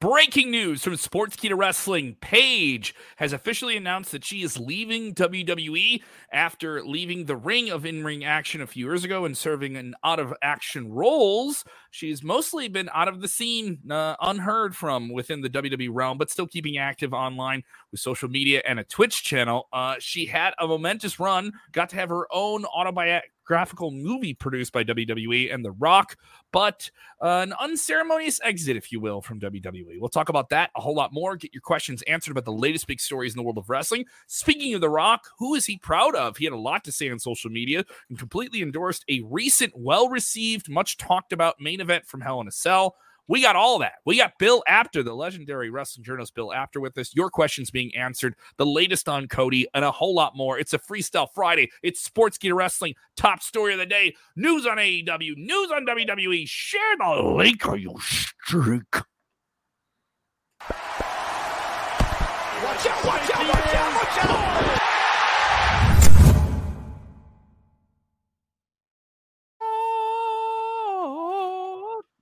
[0.00, 2.18] Breaking news from Sportskeeda Wrestling.
[2.20, 6.00] Paige has officially announced that she is leaving WWE
[6.32, 9.96] after leaving the ring of in ring action a few years ago and serving in
[10.04, 11.64] out of action roles.
[11.90, 16.30] She's mostly been out of the scene, uh, unheard from within the WWE realm, but
[16.30, 19.66] still keeping active online with social media and a Twitch channel.
[19.72, 24.74] Uh, she had a momentous run, got to have her own autobiography graphical movie produced
[24.74, 26.16] by WWE and The Rock,
[26.52, 26.90] but
[27.22, 29.98] uh, an unceremonious exit, if you will, from WWE.
[29.98, 31.34] We'll talk about that a whole lot more.
[31.34, 34.04] Get your questions answered about the latest big stories in the world of wrestling.
[34.26, 36.36] Speaking of The Rock, who is he proud of?
[36.36, 40.10] He had a lot to say on social media and completely endorsed a recent, well
[40.10, 42.96] received, much talked about main event from Hell in a Cell.
[43.28, 43.96] We got all that.
[44.06, 47.14] We got Bill Apter, the legendary wrestling journalist Bill Apter, with us.
[47.14, 50.58] Your questions being answered, the latest on Cody, and a whole lot more.
[50.58, 51.70] It's a Freestyle Friday.
[51.82, 52.94] It's Sportskeeda Wrestling.
[53.16, 54.14] Top story of the day.
[54.34, 56.48] News on AEW, news on WWE.
[56.48, 58.94] Share the link or you streak.
[62.64, 64.67] Watch out, watch out, watch out, watch out.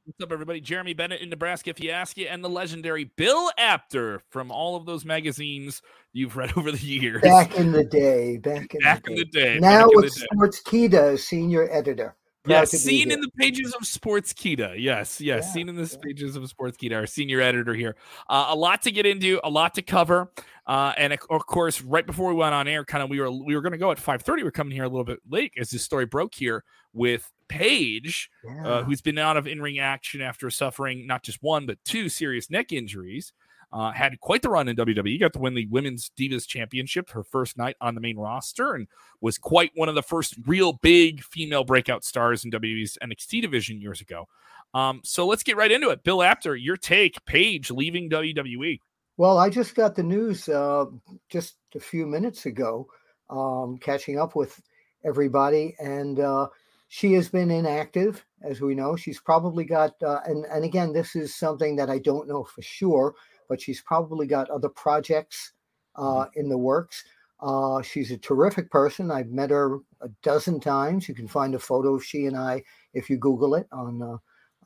[0.07, 0.61] What's up, everybody?
[0.61, 4.77] Jeremy Bennett in Nebraska, if you ask you, and the legendary Bill Apter from all
[4.77, 5.83] of those magazines
[6.13, 7.23] you've read over the years.
[7.23, 8.37] Back in the day.
[8.37, 9.25] Back in, back the, in day.
[9.25, 9.59] the day.
[9.59, 12.15] Now it's Sportskeeda, senior editor.
[12.47, 14.77] Yes, seen in the pages of Sportskeeda.
[14.79, 15.99] Yes, yes, yeah, seen in the yeah.
[16.03, 17.97] pages of Sportskeeda, our senior editor here.
[18.29, 20.33] Uh, a lot to get into, a lot to cover,
[20.67, 23.55] uh, and of course, right before we went on air, kind of we were we
[23.55, 24.43] were going to go at five thirty.
[24.43, 28.67] We're coming here a little bit late as this story broke here with Paige, yeah.
[28.67, 32.09] uh, who's been out of in ring action after suffering not just one, but two
[32.09, 33.33] serious neck injuries.
[33.73, 35.19] Uh, had quite the run in WWE.
[35.21, 38.87] Got to win the Women's Divas Championship her first night on the main roster and
[39.21, 43.81] was quite one of the first real big female breakout stars in WWE's NXT division
[43.81, 44.29] years ago.
[44.73, 46.05] Um, so let's get right into it.
[46.05, 48.79] Bill Apter, your take, Paige leaving WWE.
[49.17, 50.87] Well, I just got the news uh,
[51.31, 52.87] just a few minutes ago,
[53.31, 54.61] um, catching up with
[55.05, 55.75] everybody.
[55.79, 56.49] And uh,
[56.89, 58.95] she has been inactive, as we know.
[58.95, 62.63] She's probably got, uh, and and again, this is something that I don't know for
[62.63, 63.15] sure,
[63.49, 65.53] but she's probably got other projects
[65.97, 66.41] uh, mm-hmm.
[66.41, 67.05] in the works.
[67.41, 69.11] Uh, she's a terrific person.
[69.11, 71.09] I've met her a dozen times.
[71.09, 72.63] You can find a photo of she and I
[72.95, 74.17] if you Google it on uh,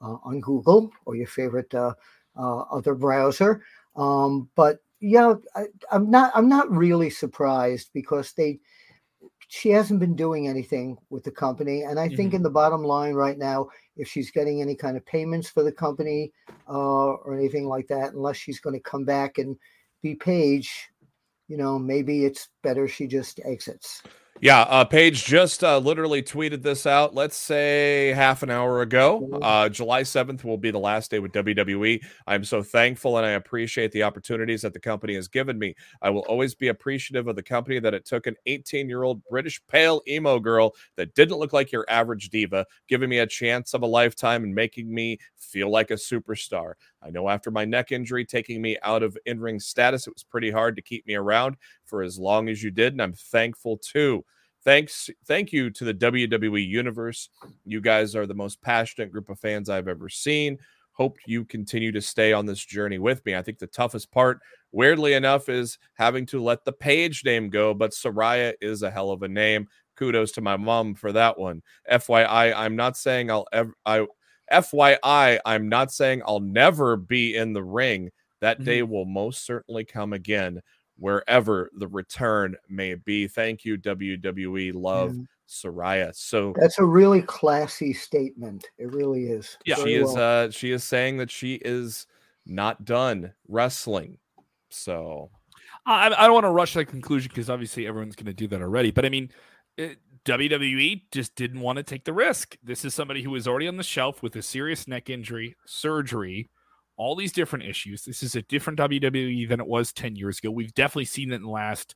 [0.01, 1.95] uh, on Google or your favorite uh,
[2.37, 3.63] other browser.
[3.97, 6.33] Um, but yeah, I, I'm not.
[6.35, 8.61] I'm not really surprised because they
[9.53, 11.83] she hasn't been doing anything with the company.
[11.83, 12.17] And I mm-hmm.
[12.17, 15.65] think in the bottom line right now, if she's getting any kind of payments for
[15.65, 16.33] the company
[16.69, 19.57] uh, or anything like that, unless she's going to come back and
[20.05, 20.89] be Paige,
[21.49, 24.05] you know, maybe it's better she just exits.
[24.43, 29.29] Yeah, uh, Paige just uh, literally tweeted this out, let's say half an hour ago.
[29.43, 32.03] Uh, July 7th will be the last day with WWE.
[32.27, 35.75] I'm so thankful and I appreciate the opportunities that the company has given me.
[36.01, 39.23] I will always be appreciative of the company that it took an 18 year old
[39.29, 43.75] British pale emo girl that didn't look like your average diva, giving me a chance
[43.75, 46.75] of a lifetime and making me feel like a superstar.
[47.03, 50.25] I know after my neck injury, taking me out of in ring status, it was
[50.25, 51.57] pretty hard to keep me around
[51.87, 52.93] for as long as you did.
[52.93, 54.25] And I'm thankful too.
[54.63, 57.31] Thanks, thank you to the WWE Universe.
[57.65, 60.59] You guys are the most passionate group of fans I've ever seen.
[60.93, 63.35] Hope you continue to stay on this journey with me.
[63.35, 64.41] I think the toughest part,
[64.71, 69.11] weirdly enough, is having to let the Paige name go, but Saraya is a hell
[69.11, 69.67] of a name.
[69.97, 71.63] Kudos to my mom for that one.
[71.91, 74.07] FYI, I'm not saying I'll ever I
[74.51, 78.11] FYI, I'm not saying I'll never be in the ring.
[78.41, 78.65] That mm-hmm.
[78.65, 80.61] day will most certainly come again,
[80.99, 83.29] wherever the return may be.
[83.29, 84.73] Thank you, WWE.
[84.75, 85.13] Love.
[85.13, 85.27] Mm.
[85.51, 86.15] Saraya.
[86.15, 88.69] So that's a really classy statement.
[88.79, 89.59] It really is.
[89.65, 90.15] Yeah, Very she is.
[90.15, 90.47] Well.
[90.47, 92.07] Uh, she is saying that she is
[92.47, 94.19] not done wrestling.
[94.71, 95.31] So
[95.87, 98.63] I, I don't want to rush that conclusion because obviously everyone's going to do that
[98.63, 98.93] already.
[98.93, 99.31] But I mean,
[99.77, 102.57] it, WWE just didn't want to take the risk.
[102.63, 106.51] This is somebody who was already on the shelf with a serious neck injury, surgery,
[106.97, 108.05] all these different issues.
[108.05, 110.51] This is a different WWE than it was 10 years ago.
[110.51, 111.95] We've definitely seen it in the last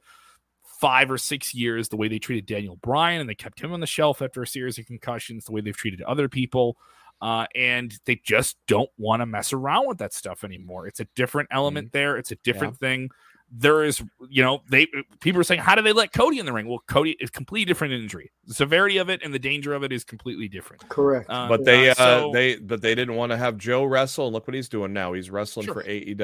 [0.80, 3.80] five or six years the way they treated Daniel Bryan and they kept him on
[3.80, 6.76] the shelf after a series of concussions, the way they've treated other people.
[7.20, 10.86] Uh, and they just don't want to mess around with that stuff anymore.
[10.86, 11.98] It's a different element mm-hmm.
[11.98, 12.88] there, it's a different yeah.
[12.88, 13.10] thing.
[13.50, 14.86] There is, you know, they
[15.20, 16.66] people are saying, how do they let Cody in the ring?
[16.66, 18.32] Well, Cody is completely different injury.
[18.46, 20.86] The severity of it and the danger of it is completely different.
[20.88, 21.30] Correct.
[21.30, 24.26] Uh, But they uh, uh, so- they but they didn't want to have Joe wrestle,
[24.26, 25.12] and look what he's doing now.
[25.12, 25.74] He's wrestling Sure.
[25.74, 26.16] for AEW.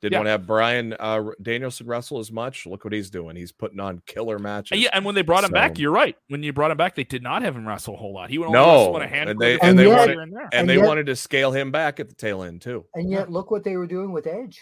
[0.00, 0.18] Didn't Yeah.
[0.18, 2.66] want to have Brian uh, Danielson wrestle as much.
[2.66, 3.34] Look what he's doing.
[3.36, 4.72] He's putting on killer matches.
[4.72, 6.16] And yeah, and when they brought him back, you're right.
[6.28, 8.28] When you brought him back, they did not have him wrestle a whole lot.
[8.30, 10.12] He would only No, wrestle on a and handful they- of and they different wanted-
[10.12, 10.42] here and there.
[10.42, 12.84] and, And they yet- wanted to scale him back at the tail end too.
[12.94, 14.60] And yet, look what they were doing with Edge.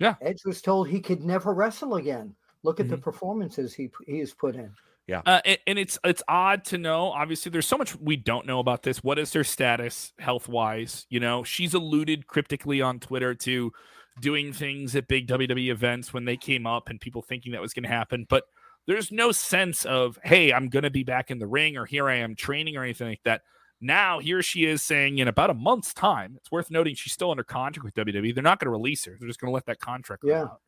[0.00, 0.16] Yeah.
[0.20, 2.34] Edge was told he could never wrestle again.
[2.62, 3.02] Look at the Mm-hmm.
[3.04, 4.72] performances he he has put in.
[5.06, 5.22] Yeah.
[5.26, 7.12] Uh, and, and it's it's odd to know.
[7.12, 9.02] Obviously, there's so much we don't know about this.
[9.02, 11.06] What is her status health wise?
[11.08, 13.72] You know, she's alluded cryptically on Twitter to
[14.20, 17.72] doing things at big WWE events when they came up, and people thinking that was
[17.72, 18.26] going to happen.
[18.28, 18.44] But
[18.86, 22.08] there's no sense of hey, I'm going to be back in the ring, or here
[22.08, 23.42] I am training, or anything like that.
[23.80, 26.34] Now here she is saying in about a month's time.
[26.36, 28.34] It's worth noting she's still under contract with WWE.
[28.34, 29.16] They're not going to release her.
[29.18, 30.22] They're just going to let that contract.
[30.24, 30.60] run Yeah, out.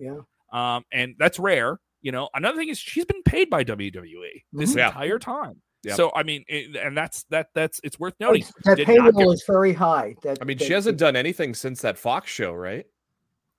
[0.53, 0.76] yeah.
[0.76, 1.79] Um, and that's rare.
[2.00, 4.87] You know, another thing is she's been paid by WWE this Mhm.
[4.88, 5.61] Entire time.
[5.85, 5.97] Yep.
[5.97, 8.44] So I mean, it, and that's that that's it's worth noting.
[8.64, 10.15] That payroll is very high.
[10.23, 12.87] That I mean, that- she hasn't done anything since that Fox show, right?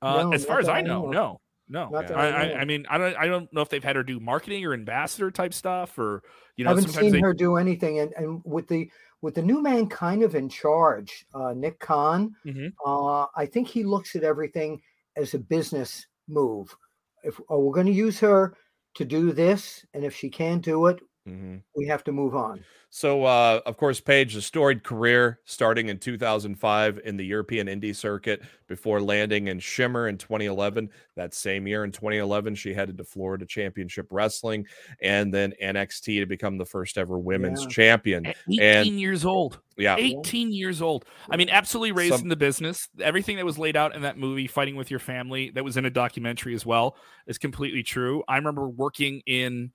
[0.02, 1.90] Uh, No, as far as I I know, know no, no.
[1.90, 3.96] Not that I, I know I, mean, I don't I don't know if they've had
[3.98, 6.24] her do marketing or ambassador type stuff, or
[6.56, 8.00] you know, I haven't seen they, her do anything.
[8.00, 8.90] And, and with the
[9.24, 12.74] with the new man kind of in charge, uh, Nick Khan, Mhm.
[12.86, 14.82] uh, I think he looks at everything
[15.16, 16.76] as a business move.
[17.24, 18.58] If oh, we're going to use her
[18.96, 22.64] to do this, and if she can't do it, hmm we have to move on.
[22.90, 27.96] So, uh, of course, Paige, a storied career starting in 2005 in the European indie
[27.96, 30.90] circuit before landing in Shimmer in 2011.
[31.16, 34.68] That same year in 2011, she headed to Florida Championship Wrestling
[35.02, 37.70] and then NXT to become the first ever women's Yeah.
[37.70, 38.26] champion.
[38.28, 39.60] at 18 years old.
[39.76, 39.96] Yeah.
[39.98, 41.06] 18 years old.
[41.32, 42.90] I mean, absolutely raised Some- in the business.
[43.02, 45.86] Everything that was laid out in that movie, Fighting with Your Family, that was in
[45.86, 48.24] a documentary as well, is completely true.
[48.28, 49.72] I remember working in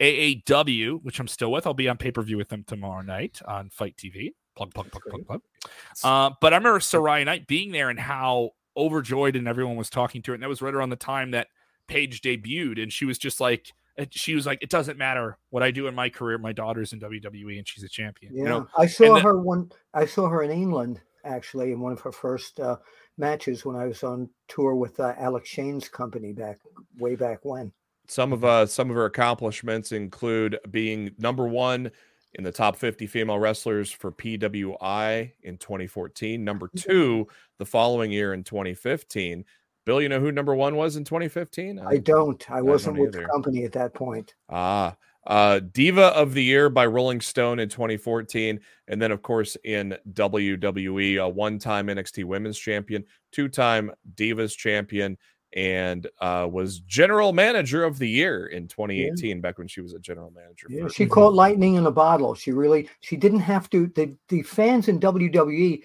[0.00, 1.66] AAW, which I'm still with.
[1.66, 4.32] I'll be on pay per view with them tomorrow night on Fight TV.
[4.56, 5.40] Plug, plug, plug, plug, plug.
[6.04, 10.22] Uh, but I remember Saraya Knight being there and how overjoyed and everyone was talking
[10.22, 10.34] to her.
[10.34, 11.48] And that was right around the time that
[11.88, 12.82] Paige debuted.
[12.82, 13.72] And she was just like,
[14.10, 16.36] she was like, it doesn't matter what I do in my career.
[16.38, 18.34] My daughter's in WWE and she's a champion.
[18.34, 19.70] Yeah, You know, I saw the- her one.
[19.94, 22.76] I saw her in England actually in one of her first uh,
[23.16, 26.58] matches when I was on tour with uh, Alex Shane's company back
[26.98, 27.72] way back when.
[28.08, 31.90] Some of uh some of her accomplishments include being number one
[32.34, 37.28] in the top 50 female wrestlers for PWI in 2014, number two
[37.58, 39.44] the following year in 2015.
[39.84, 41.80] Bill, you know who number one was in 2015?
[41.80, 42.50] I don't.
[42.50, 44.34] I wasn't don't with the company at that point.
[44.48, 44.96] Ah,
[45.26, 48.60] uh, Diva of the Year by Rolling Stone in 2014.
[48.88, 54.56] And then, of course, in WWE, a one time NXT Women's Champion, two time Divas
[54.56, 55.16] Champion,
[55.54, 59.98] and uh, was General Manager of the Year in 2018, back when she was a
[59.98, 60.66] General Manager.
[60.70, 62.34] Yeah, she caught lightning in a bottle.
[62.34, 62.88] She really.
[63.00, 63.86] She didn't have to.
[63.88, 65.82] The the fans in WWE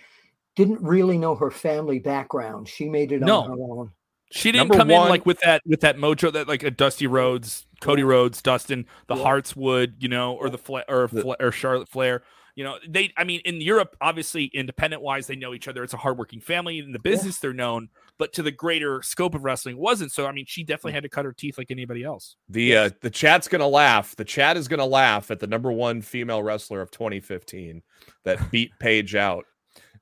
[0.55, 2.67] didn't really know her family background.
[2.67, 3.41] She made it No.
[3.41, 3.91] on her own.
[4.31, 6.71] She didn't Number come one- in like with that with that mojo that like a
[6.71, 9.23] Dusty Rhodes, Cody Rhodes, Dustin, the Yeah.
[9.23, 12.23] Hartswood, you know, or the Fla- or, Fla- or Charlotte Flair.
[12.57, 13.13] You know, they.
[13.15, 15.83] I mean, in Europe, obviously, independent wise, they know each other.
[15.83, 16.79] It's a hardworking family.
[16.79, 20.11] In the business, they're known, but to the greater scope of wrestling, it wasn't.
[20.11, 22.35] So, I mean, she definitely had to cut her teeth like anybody else.
[22.49, 24.15] The uh, the chat's gonna laugh.
[24.15, 27.83] The chat is gonna laugh at the number one female wrestler of 2015
[28.23, 29.45] that beat Paige out,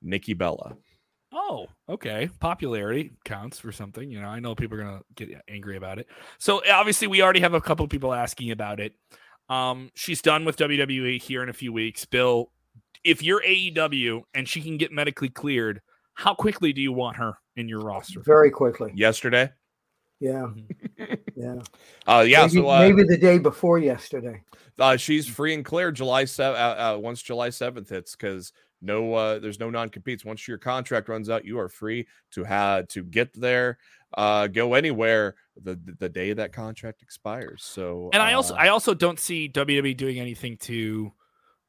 [0.00, 0.78] Nikki Bella.
[1.34, 2.30] Oh, okay.
[2.40, 4.10] Popularity counts for something.
[4.10, 6.06] You know, I know people are gonna get angry about it.
[6.38, 8.94] So obviously, we already have a couple people asking about it.
[9.48, 12.04] Um, she's done with WWE here in a few weeks.
[12.04, 12.50] Bill,
[13.04, 15.80] if you're AEW and she can get medically cleared,
[16.14, 18.20] how quickly do you want her in your roster?
[18.20, 18.92] Very quickly.
[18.94, 19.50] Yesterday,
[20.20, 20.48] Yeah.
[21.36, 21.56] Yeah.
[22.06, 22.40] uh, yeah.
[22.46, 24.40] maybe, so uh, maybe the day before yesterday.
[24.78, 26.58] Uh, she's free and clear July seven.
[26.58, 28.52] Uh, uh, once July seventh hits, because
[28.82, 30.24] no, uh, there's no non competes.
[30.24, 33.78] Once your contract runs out, you are free to have to get there,
[34.16, 37.62] uh, go anywhere the the, the day that contract expires.
[37.64, 41.12] So, And I also, uh, I also don't see WWE doing anything to,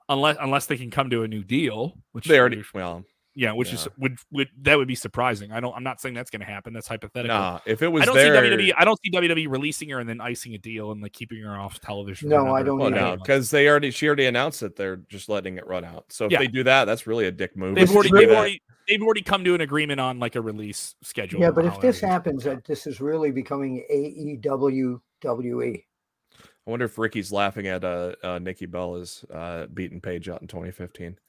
[0.10, 3.04] unless unless they can come to a new deal, which they already well,
[3.38, 5.52] yeah, which is would would that would be surprising.
[5.52, 5.72] I don't.
[5.76, 6.74] I'm not saying that's going to happen.
[6.74, 7.38] That's hypothetical.
[7.38, 7.60] nah.
[7.68, 8.74] If it was I don't there, see WWE.
[8.76, 11.56] I don't see WWE releasing her and then icing a deal and like keeping her
[11.56, 12.30] off television.
[12.30, 15.60] No, I don't well, no, because they already she already announced that they're just letting
[15.60, 16.06] it run out.
[16.10, 16.40] So if Yeah.
[16.40, 17.76] they do that, that's really a dick move.
[17.76, 21.40] They've already, they've already, they've already come to an agreement on like a release schedule.
[21.40, 25.84] Yeah, but if this happens, that this is really becoming AEW WWE.
[26.42, 30.48] I wonder if Ricky's laughing at uh, uh Nikki Bella's uh beating Paige out in
[30.48, 31.20] 2015.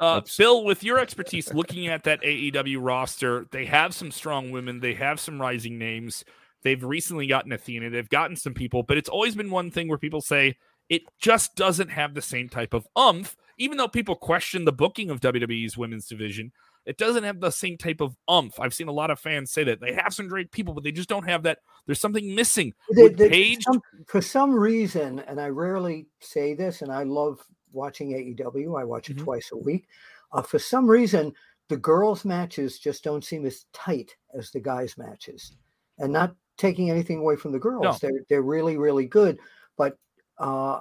[0.00, 4.80] Uh, Bill, with your expertise looking at that AEW roster, they have some strong women,
[4.80, 6.24] they have some rising names.
[6.62, 7.90] They've recently gotten Athena.
[7.90, 10.56] They've gotten some people, but it's always been one thing where people say
[10.88, 13.36] it just doesn't have the same type of umph.
[13.58, 16.52] Even though people question the booking of WWE's women's division,
[16.86, 18.58] it doesn't have the same type of umph.
[18.58, 20.92] I've seen a lot of fans say that they have some great people, but they
[20.92, 21.58] just don't have that.
[21.86, 22.72] There's something missing.
[22.90, 27.40] The, the, Paige, some, for some reason, and I rarely say this, and I love
[27.72, 28.80] watching AEW.
[28.80, 29.24] I watch it mm-hmm.
[29.24, 29.86] twice a week.
[30.32, 31.32] Uh, for some reason,
[31.68, 35.52] the girls' matches just don't seem as tight as the guys' matches,
[35.98, 37.82] and not taking anything away from the girls.
[37.82, 37.92] No.
[38.00, 39.38] They're they're really really good,
[39.76, 39.96] but
[40.38, 40.80] uh,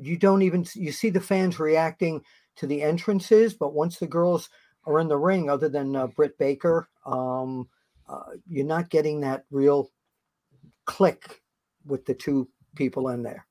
[0.00, 2.22] you don't even you see the fans reacting
[2.56, 4.50] to the entrances, but once the girls
[4.86, 6.88] are in the ring other than uh, Britt Baker.
[7.06, 7.68] Um,
[8.08, 9.90] uh, you're not getting that real
[10.84, 11.42] click
[11.86, 13.46] with the two people in there.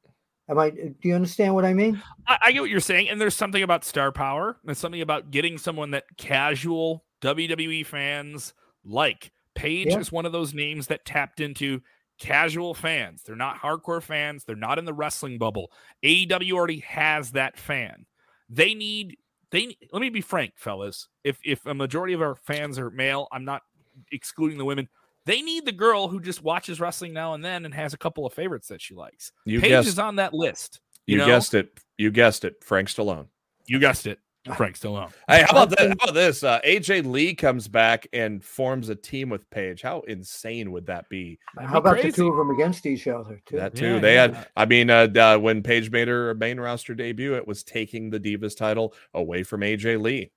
[0.49, 0.71] Am I?
[0.71, 2.01] Do you understand what I mean?
[2.27, 4.57] I, I get what you're saying, and there's something about star power.
[4.63, 8.53] There's something about getting someone that casual WWE fans
[8.83, 9.31] like.
[9.55, 9.99] Paige yeah.
[9.99, 11.81] is one of those names that tapped into
[12.17, 13.23] casual fans.
[13.23, 14.43] They're not hardcore fans.
[14.43, 15.71] They're not in the wrestling bubble.
[16.03, 18.05] AEW already has that fan.
[18.49, 19.17] They need
[19.51, 21.07] they let me be frank, fellas.
[21.23, 23.63] If if a majority of our fans are male, I'm not
[24.11, 24.87] excluding the women.
[25.25, 28.25] They need the girl who just watches wrestling now and then and has a couple
[28.25, 29.31] of favorites that she likes.
[29.45, 30.79] You Paige guessed, is on that list.
[31.05, 31.27] You, you know?
[31.27, 31.79] guessed it.
[31.97, 32.63] You guessed it.
[32.63, 33.27] Frank Stallone.
[33.67, 34.19] You guessed it.
[34.55, 35.11] Frank Stallone.
[35.27, 35.79] Hey, how about, this?
[35.79, 36.43] how about this?
[36.43, 39.81] Uh, AJ Lee comes back and forms a team with Paige.
[39.81, 41.37] How insane would that be?
[41.59, 42.11] How about crazy.
[42.11, 43.57] the two of them against each other too?
[43.57, 43.95] That too.
[43.95, 44.21] Yeah, they yeah.
[44.21, 44.47] had.
[44.55, 48.19] I mean, uh, uh, when Paige made her main roster debut, it was taking the
[48.19, 50.31] Divas title away from AJ Lee.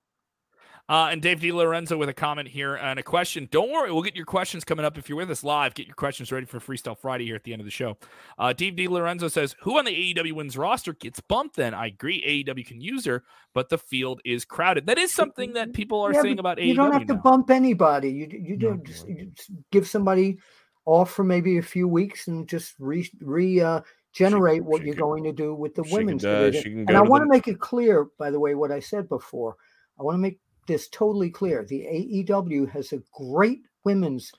[0.88, 3.48] Uh, and Dave DiLorenzo with a comment here and a question.
[3.50, 5.74] Don't worry, we'll get your questions coming up if you're with us live.
[5.74, 7.96] Get your questions ready for Freestyle Friday here at the end of the show.
[8.36, 12.20] Uh, Dave DiLorenzo says, "Who on the AEW wins roster gets bumped?" Then I agree,
[12.26, 13.22] AEW can use her,
[13.54, 14.86] but the field is crowded.
[14.86, 16.66] That is something that people are yeah, saying about AEW.
[16.66, 17.14] You don't have now.
[17.14, 18.10] to bump anybody.
[18.10, 20.38] You you do no, just, you just give somebody
[20.84, 23.80] off for maybe a few weeks and just re re uh,
[24.12, 26.84] generate she, what she you're can, going to do with the women's can, uh, division.
[26.88, 29.56] And I want to make it clear, by the way, what I said before.
[29.98, 30.38] I want to make
[30.72, 31.64] this totally clear.
[31.64, 31.80] The
[32.26, 34.32] AEW has a great women's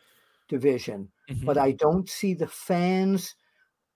[0.49, 1.45] division, mm-hmm.
[1.45, 3.35] but I don't see the fans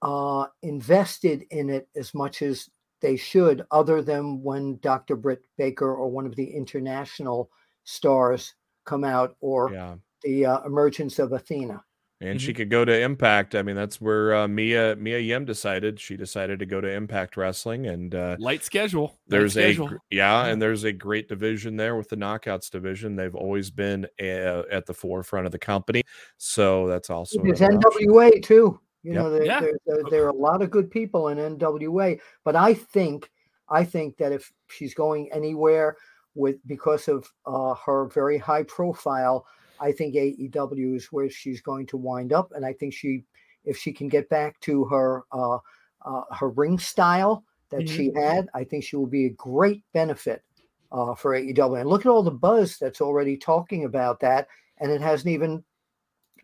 [0.01, 2.69] uh, invested in it as much as
[3.01, 5.15] they should, other than when Dr.
[5.15, 7.49] Britt Baker or one of the international
[7.83, 8.53] stars
[8.85, 9.95] come out or yeah.
[10.23, 11.83] the uh, emergence of Athena
[12.19, 12.45] and mm-hmm.
[12.45, 13.53] she could go to Impact.
[13.53, 15.99] I mean, that's where uh, Mia Mia Yim decided.
[15.99, 19.03] She decided to go to Impact Wrestling, and uh, light schedule.
[19.03, 19.89] Light there's schedule.
[19.89, 23.15] a yeah, and there's a great division there with the Knockouts division.
[23.15, 26.03] They've always been a, uh, at the forefront of the company,
[26.37, 28.41] so that's also there's NWA option.
[28.41, 28.79] too.
[29.03, 29.23] You yep.
[29.23, 29.59] know, there, yeah.
[29.59, 33.29] there, there, there, are a lot of good people in NWA, but I think
[33.69, 35.97] I think that if she's going anywhere
[36.33, 39.45] with because of uh, her very high profile
[39.79, 43.23] I think AEW is where she's going to wind up, and I think she,
[43.65, 45.57] if she can get back to her uh,
[46.05, 47.95] uh, her ring style that mm-hmm.
[47.95, 50.43] she had, I think she will be a great benefit
[50.91, 51.81] uh, for AEW.
[51.81, 54.47] And look at all the buzz that's already talking about that,
[54.79, 55.63] and it hasn't even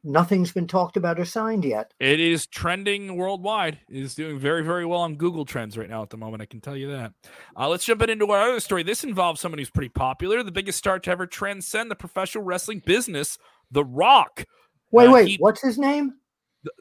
[0.04, 1.94] nothing's been talked about or signed yet.
[2.00, 3.80] It is trending worldwide.
[3.90, 6.42] It is doing very, very well on Google Trends right now at the moment.
[6.42, 7.14] I can tell you that.
[7.58, 8.84] Uh, let's jump into our other story.
[8.84, 12.82] This involves someone who's pretty popular, the biggest star to ever transcend the professional wrestling
[12.86, 13.38] business,
[13.72, 14.46] The Rock.
[14.92, 16.14] Wait, uh, wait, he, what's his name?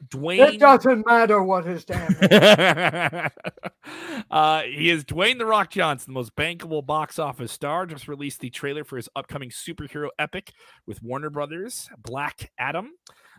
[0.07, 0.53] Dwayne.
[0.53, 2.15] It doesn't matter what his damn
[4.31, 7.85] uh, he is Dwayne the Rock Johnson, the most bankable box office star.
[7.85, 10.53] Just released the trailer for his upcoming superhero epic
[10.85, 12.91] with Warner Brothers, Black Adam.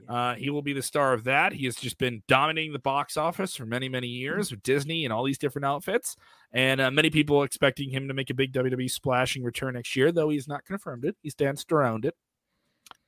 [0.09, 1.53] Uh, he will be the star of that.
[1.53, 5.13] He has just been dominating the box office for many, many years with Disney and
[5.13, 6.17] all these different outfits.
[6.53, 10.13] And uh, many people expecting him to make a big WWE splashing return next year,
[10.13, 11.17] though he's not confirmed it.
[11.23, 12.15] He's danced around it.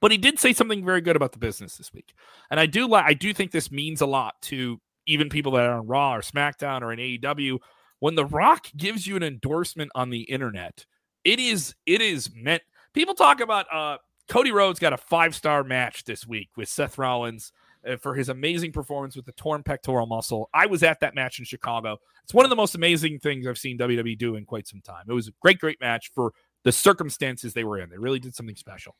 [0.01, 2.15] But he did say something very good about the business this week,
[2.51, 3.05] and I do like.
[3.07, 6.21] I do think this means a lot to even people that are on Raw or
[6.21, 7.59] SmackDown or in AEW.
[8.01, 10.85] When The Rock gives you an endorsement on the internet,
[11.25, 12.63] it is it is meant.
[12.93, 13.99] People talk about uh,
[14.29, 17.53] Cody Rhodes got a five star match this week with Seth Rollins
[17.87, 20.51] uh, for his amazing performance with the torn pectoral muscle.
[20.53, 21.99] I was at that match in Chicago.
[22.25, 25.05] It's one of the most amazing things I've seen WWE do in quite some time.
[25.09, 26.33] It was a great, great match for
[26.65, 27.89] the circumstances they were in.
[27.89, 28.97] They really did something special.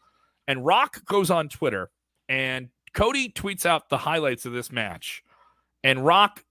[0.49, 1.91] And Rock goes on Twitter
[2.29, 5.23] and Cody tweets out the highlights of this match.
[5.85, 6.45] And Rock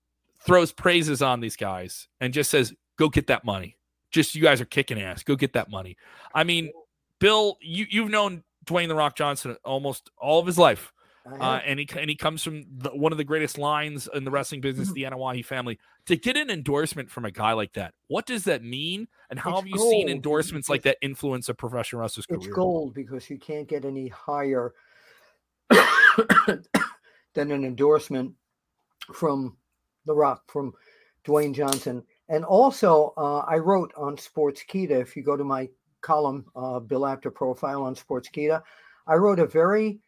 [0.45, 3.77] throws praises on these guys and just says, go get that money.
[4.11, 5.23] Just you guys are kicking ass.
[5.23, 5.97] Go get that money.
[6.33, 6.71] I mean,
[7.19, 10.93] Bill, you, you've known Dwayne the Rock Johnson almost all of his life.
[11.25, 14.31] Uh, and he and he comes from the, one of the greatest lines in the
[14.31, 15.11] wrestling business, mm-hmm.
[15.11, 15.79] the Anoa'i family.
[16.05, 19.07] To get an endorsement from a guy like that, what does that mean?
[19.31, 19.91] And how it's have you gold.
[19.91, 22.39] seen endorsements like that influence a professional wrestler's career?
[22.39, 24.73] It's gold because you can't get any higher
[25.69, 28.33] than an endorsement
[29.13, 29.57] from
[30.05, 30.73] The Rock, from
[31.25, 32.03] Dwayne Johnson.
[32.29, 35.01] And also, uh, I wrote on Sports Sportskeeda.
[35.01, 35.69] If you go to my
[36.01, 38.61] column, uh, Bill Apter profile on Sports Sportskeeda,
[39.07, 39.99] I wrote a very,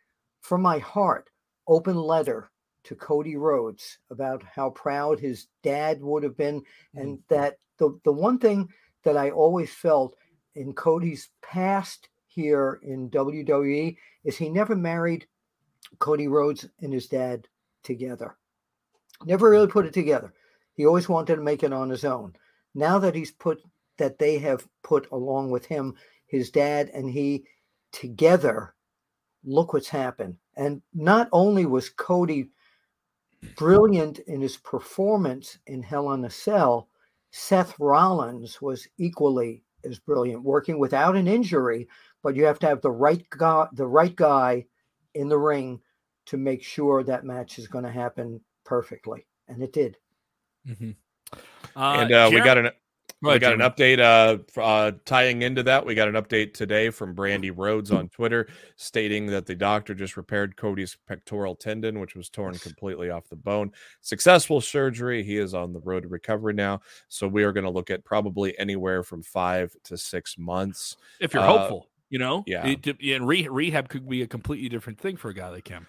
[0.42, 1.30] from my heart,
[1.68, 2.50] open letter
[2.84, 6.64] to Cody Rhodes about how proud his dad would have been,
[6.96, 7.36] and mm-hmm.
[7.36, 8.70] that the the one thing
[9.04, 10.16] that I always felt
[10.56, 15.28] in Cody's past here in WWE is he never married
[16.00, 17.48] Cody Rhodes and his dad
[17.84, 18.38] together.
[19.26, 20.34] Never really put it together.
[20.74, 22.34] He always wanted to make it on his own.
[22.76, 23.62] Now that he's put
[23.98, 25.96] that they have put along with him,
[26.28, 27.46] his dad and he
[27.92, 28.76] together,
[29.48, 30.38] look what's happened.
[30.56, 32.50] And not only was Cody
[33.56, 36.90] brilliant in his performance in Hell in a Cell,
[37.32, 41.88] Seth Rollins was equally as brilliant, working without an injury,
[42.24, 44.66] but you have to have the right guy, the right guy
[45.14, 45.80] in the ring
[46.26, 49.98] to make sure that match is going to happen perfectly, and it did.
[50.68, 50.92] Mm-hmm.
[51.76, 52.72] Uh, and uh, we got an
[53.22, 55.86] we got an update uh, uh, tying into that.
[55.86, 60.18] We got an update today from Brandy Rhodes on Twitter stating that the doctor just
[60.18, 63.72] repaired Cody's pectoral tendon, which was torn completely off the bone.
[64.02, 65.24] Successful surgery.
[65.24, 66.82] He is on the road to recovery now.
[67.08, 70.98] So we are going to look at probably anywhere from five to six months.
[71.20, 72.68] If you're uh, hopeful, you know, yeah.
[72.68, 75.88] It, and rehab could be a completely different thing for a guy like him.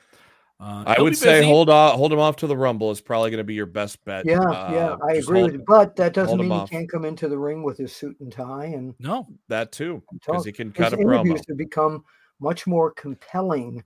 [0.60, 3.38] Uh, I would say hold off, hold him off to the Rumble is probably going
[3.38, 4.26] to be your best bet.
[4.26, 5.64] Yeah, uh, yeah, I agree hold, with you.
[5.66, 6.70] But that doesn't mean he off.
[6.70, 10.44] can't come into the ring with his suit and tie and no, that too, because
[10.44, 11.40] he can cut his a promo.
[11.46, 12.04] to become
[12.40, 13.84] much more compelling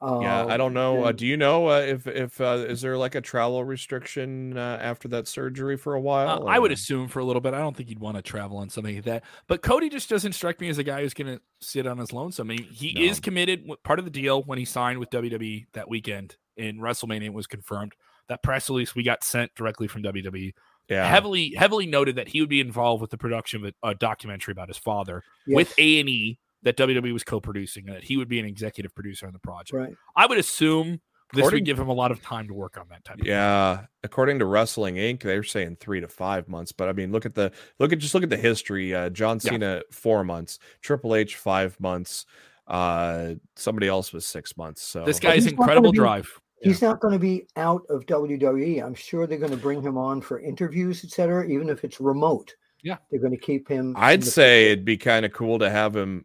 [0.00, 1.04] uh, yeah, I don't know.
[1.04, 4.78] Uh, do you know uh, if if uh, is there like a travel restriction uh,
[4.80, 6.44] after that surgery for a while?
[6.44, 7.52] Uh, I would assume for a little bit.
[7.52, 9.24] I don't think you'd want to travel on something like that.
[9.48, 12.12] But Cody just doesn't strike me as a guy who's going to sit on his
[12.12, 12.48] lonesome.
[12.48, 13.02] I mean, he no.
[13.02, 13.68] is committed.
[13.82, 17.94] Part of the deal when he signed with WWE that weekend in WrestleMania was confirmed.
[18.28, 20.52] That press release we got sent directly from WWE.
[20.88, 21.06] Yeah.
[21.06, 24.52] heavily heavily noted that he would be involved with the production of a, a documentary
[24.52, 25.54] about his father yes.
[25.54, 28.94] with A and E that WWE was co-producing and that he would be an executive
[28.94, 29.72] producer on the project.
[29.72, 29.94] Right.
[30.16, 31.00] I would assume
[31.32, 33.20] this according, would give him a lot of time to work on that type.
[33.20, 36.72] Of Yeah, according to Wrestling Inc., they're saying three to five months.
[36.72, 38.94] But I mean, look at the look at just look at the history.
[38.94, 39.80] Uh, John Cena yeah.
[39.90, 42.24] four months, Triple H five months.
[42.66, 44.82] Uh, somebody else was six months.
[44.82, 46.28] So this guy's incredible be, drive.
[46.62, 46.88] He's yeah.
[46.88, 48.82] not going to be out of WWE.
[48.82, 51.46] I'm sure they're going to bring him on for interviews, etc.
[51.46, 52.54] Even if it's remote.
[52.82, 53.94] Yeah, they're going to keep him.
[53.98, 54.72] I'd say picture.
[54.72, 56.24] it'd be kind of cool to have him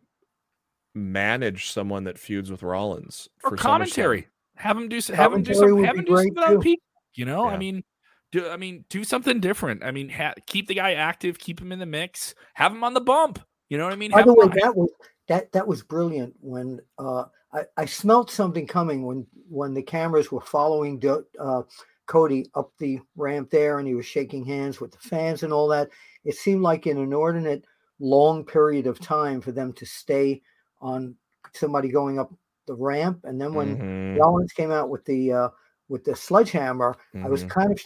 [0.96, 4.28] manage someone that feuds with Rollins for commentary.
[4.56, 6.82] Have him do have him do some have him do something on peak.
[7.16, 7.56] You know, yeah.
[7.56, 7.84] I mean,
[8.32, 9.84] do I mean do something different?
[9.84, 12.94] I mean, ha- keep the guy active, keep him in the mix, have him on
[12.94, 13.40] the bump.
[13.70, 14.12] You know what I mean?
[14.12, 14.90] By the way, that was
[15.28, 20.32] that that was brilliant when uh, I I smelt something coming when when the cameras
[20.32, 21.02] were following
[21.40, 21.62] uh,
[22.06, 25.68] Cody up the ramp there, and he was shaking hands with the fans and all
[25.70, 25.90] that.
[26.26, 27.66] It seemed like an inordinate
[28.00, 30.42] long period of time for them to stay
[30.84, 31.16] on
[31.54, 32.32] somebody going up
[32.68, 34.20] the ramp, and then when mm-hmm.
[34.20, 35.50] Rollins came out with the uh,
[35.90, 37.26] with the sledgehammer, mm-hmm.
[37.26, 37.60] I was mm-hmm.
[37.60, 37.80] kind of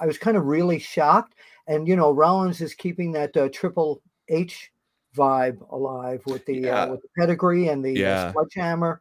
[0.00, 1.34] I was kind of really shocked.
[1.66, 4.72] And you know, Rollins is keeping that uh, Triple H
[5.16, 6.82] vibe alive with the uh, yeah.
[6.82, 8.32] uh, with the pedigree and the uh, yeah.
[8.32, 9.00] sledgehammer.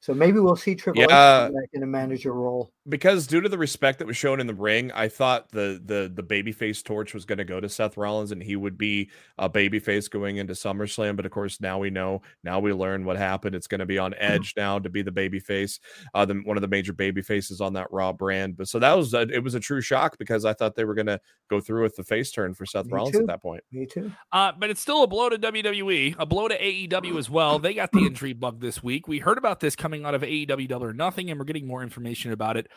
[0.00, 1.48] So maybe we'll see Triple yeah.
[1.48, 2.72] H in a manager role.
[2.88, 6.10] Because due to the respect that was shown in the ring, I thought the the
[6.12, 9.50] the babyface torch was going to go to Seth Rollins and he would be a
[9.50, 11.16] babyface going into SummerSlam.
[11.16, 13.54] But of course, now we know, now we learn what happened.
[13.54, 14.32] It's going to be on mm-hmm.
[14.32, 15.80] Edge now to be the babyface,
[16.14, 18.56] uh, the, one of the major babyfaces on that Raw brand.
[18.56, 20.94] But so that was a, it was a true shock because I thought they were
[20.94, 21.20] going to
[21.50, 23.20] go through with the face turn for Seth Me Rollins too.
[23.20, 23.62] at that point.
[23.72, 24.12] Me too.
[24.32, 27.58] Uh, but it's still a blow to WWE, a blow to AEW as well.
[27.58, 29.08] They got the injury bug this week.
[29.08, 31.82] We heard about this coming out of AEW Double or Nothing, and we're getting more
[31.82, 32.68] information about it.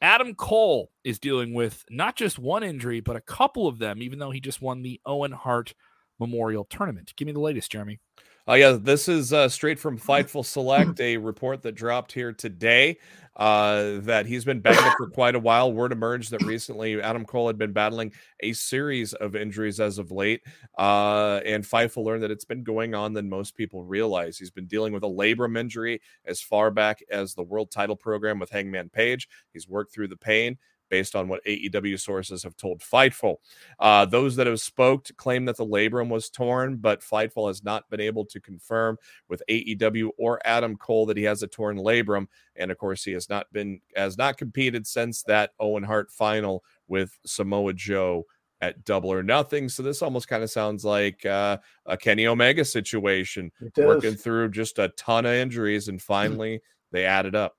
[0.00, 4.18] Adam Cole is dealing with not just one injury, but a couple of them, even
[4.18, 5.74] though he just won the Owen Hart
[6.18, 7.12] Memorial Tournament.
[7.16, 8.00] Give me the latest, Jeremy.
[8.48, 12.32] Oh, uh, yeah, this is uh, straight from Fightful Select, a report that dropped here
[12.32, 12.98] today
[13.36, 15.72] uh, that he's been banged up for quite a while.
[15.72, 20.10] Word emerged that recently Adam Cole had been battling a series of injuries as of
[20.10, 20.42] late,
[20.78, 24.38] uh, and Fightful learned that it's been going on than most people realize.
[24.38, 28.38] He's been dealing with a labrum injury as far back as the World Title Program
[28.38, 29.28] with Hangman Page.
[29.52, 30.58] He's worked through the pain
[30.90, 33.36] based on what AEW sources have told Fightful.
[33.78, 37.88] Uh, those that have spoke claim that the labrum was torn, but Fightful has not
[37.88, 38.98] been able to confirm
[39.28, 42.26] with AEW or Adam Cole that he has a torn labrum.
[42.56, 46.64] And of course, he has not been has not competed since that Owen Hart final
[46.88, 48.26] with Samoa Joe
[48.60, 49.68] at Double or Nothing.
[49.68, 54.78] So this almost kind of sounds like uh, a Kenny Omega situation, working through just
[54.78, 56.60] a ton of injuries, and finally
[56.92, 57.56] they added up.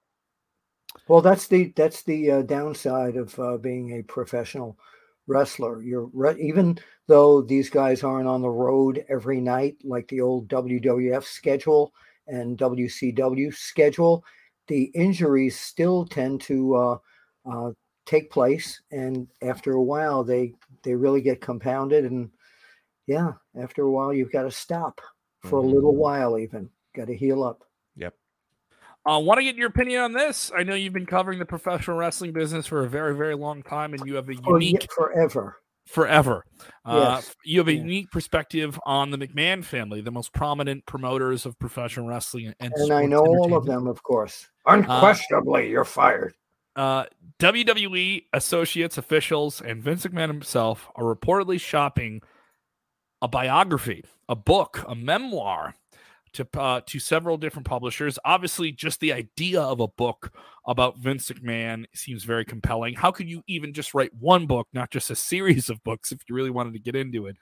[1.08, 4.78] Well, that's the that's the uh, downside of uh, being a professional
[5.28, 5.82] wrestler.
[5.82, 6.78] You're re- even
[7.08, 11.94] though these guys aren't on the road every night like the old WWF schedule
[12.28, 14.24] and WCW schedule,
[14.68, 16.98] the injuries still tend to uh,
[17.50, 17.72] uh,
[18.06, 22.30] take place, and after a while, they they really get compounded, and
[23.08, 25.02] yeah, after a while, you've got to stop
[25.42, 25.70] for mm-hmm.
[25.70, 27.64] a little while, even got to heal up.
[27.96, 28.14] Yep.
[29.06, 30.52] I uh, want to get your opinion on this.
[30.56, 33.94] I know you've been covering the professional wrestling business for a very, very long time,
[33.94, 36.46] and you have a unique forever, forever.
[36.86, 37.36] Uh, yes.
[37.44, 37.82] You have a yeah.
[37.82, 42.94] unique perspective on the McMahon family, the most prominent promoters of professional wrestling, and, and
[42.94, 44.48] I know all of them, of course.
[44.68, 46.36] Uh, Unquestionably, uh, you're fired.
[46.76, 47.06] Uh,
[47.40, 52.22] WWE associates, officials, and Vince McMahon himself are reportedly shopping
[53.22, 55.76] a biography, a book, a memoir
[56.34, 58.17] to uh, to several different publishers.
[58.26, 60.32] Obviously, just the idea of a book
[60.67, 62.96] about Vince McMahon seems very compelling.
[62.96, 66.20] How could you even just write one book, not just a series of books, if
[66.28, 67.38] you really wanted to get into it?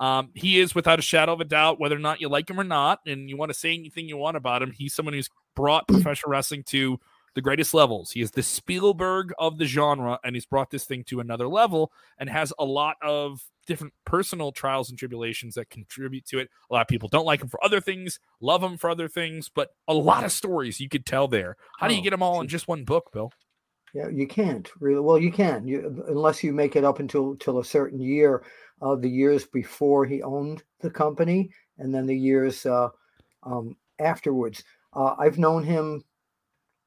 [0.00, 2.58] Um, he is, without a shadow of a doubt, whether or not you like him
[2.58, 5.30] or not, and you want to say anything you want about him, he's someone who's
[5.54, 6.98] brought professional wrestling to
[7.34, 8.10] the greatest levels.
[8.10, 11.92] He is the Spielberg of the genre, and he's brought this thing to another level
[12.18, 16.50] and has a lot of different personal trials and tribulations that contribute to it.
[16.70, 19.48] A lot of people don't like him for other things, love him for other things,
[19.48, 21.56] but a lot of stories you could tell there.
[21.78, 23.32] How do you oh, get them all in just one book, Bill?
[23.94, 25.00] Yeah, you can't really.
[25.00, 28.42] Well, you can, you, unless you make it up until until a certain year
[28.80, 32.88] of the years before he owned the company, and then the years uh,
[33.44, 34.64] um, afterwards.
[34.92, 36.04] Uh, I've known him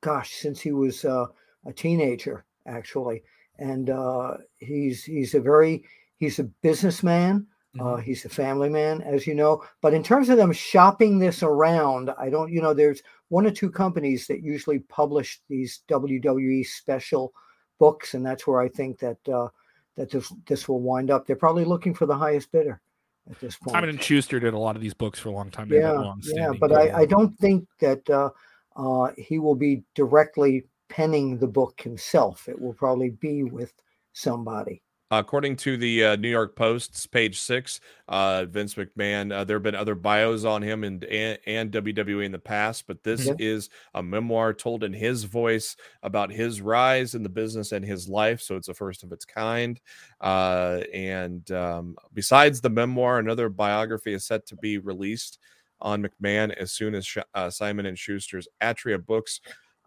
[0.02, 1.26] gosh, since he was uh,
[1.66, 3.24] a teenager, actually.
[3.58, 5.84] And uh, he's he's a very
[6.18, 7.48] he's a businessman.
[7.80, 8.02] Uh, mm-hmm.
[8.02, 9.64] He's a family man, as you know.
[9.82, 12.52] But in terms of them shopping this around, I don't.
[12.52, 17.34] You know, there's one or two companies that usually publish these WWE special
[17.80, 19.50] books, and that's where I think that uh,
[19.96, 21.28] that this this will wind up.
[21.28, 22.82] They're probably looking for the highest bidder
[23.30, 23.74] at this point.
[23.74, 25.72] Simon and Schuster did a lot of these books for a long time.
[25.72, 28.30] yeah, yeah, but I, I, don't think that uh,
[28.76, 32.48] uh, he will be directly penning the book himself.
[32.48, 33.74] It will probably be with
[34.14, 34.82] somebody.
[35.10, 39.64] According to the uh, New York Post's page six, uh, Vince McMahon, uh, there have
[39.64, 43.34] been other bios on him and, and, and WWE in the past, but this yeah.
[43.40, 48.10] is a memoir told in his voice about his rise in the business and his
[48.10, 48.42] life.
[48.42, 49.80] So it's a first of its kind.
[50.20, 55.40] Uh, and um, besides the memoir, another biography is set to be released
[55.80, 59.40] on McMahon as soon as uh, Simon and Schuster's Atria books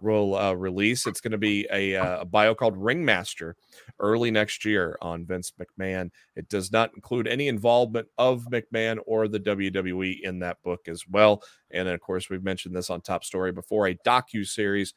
[0.03, 1.07] will uh, release.
[1.07, 3.57] It's going to be a, uh, a, bio called Ringmaster
[3.99, 6.11] early next year on Vince McMahon.
[6.37, 11.07] It does not include any involvement of McMahon or the WWE in that book as
[11.09, 11.43] well.
[11.71, 13.89] And of course, we've mentioned this on Top Story before.
[13.89, 14.95] A docu series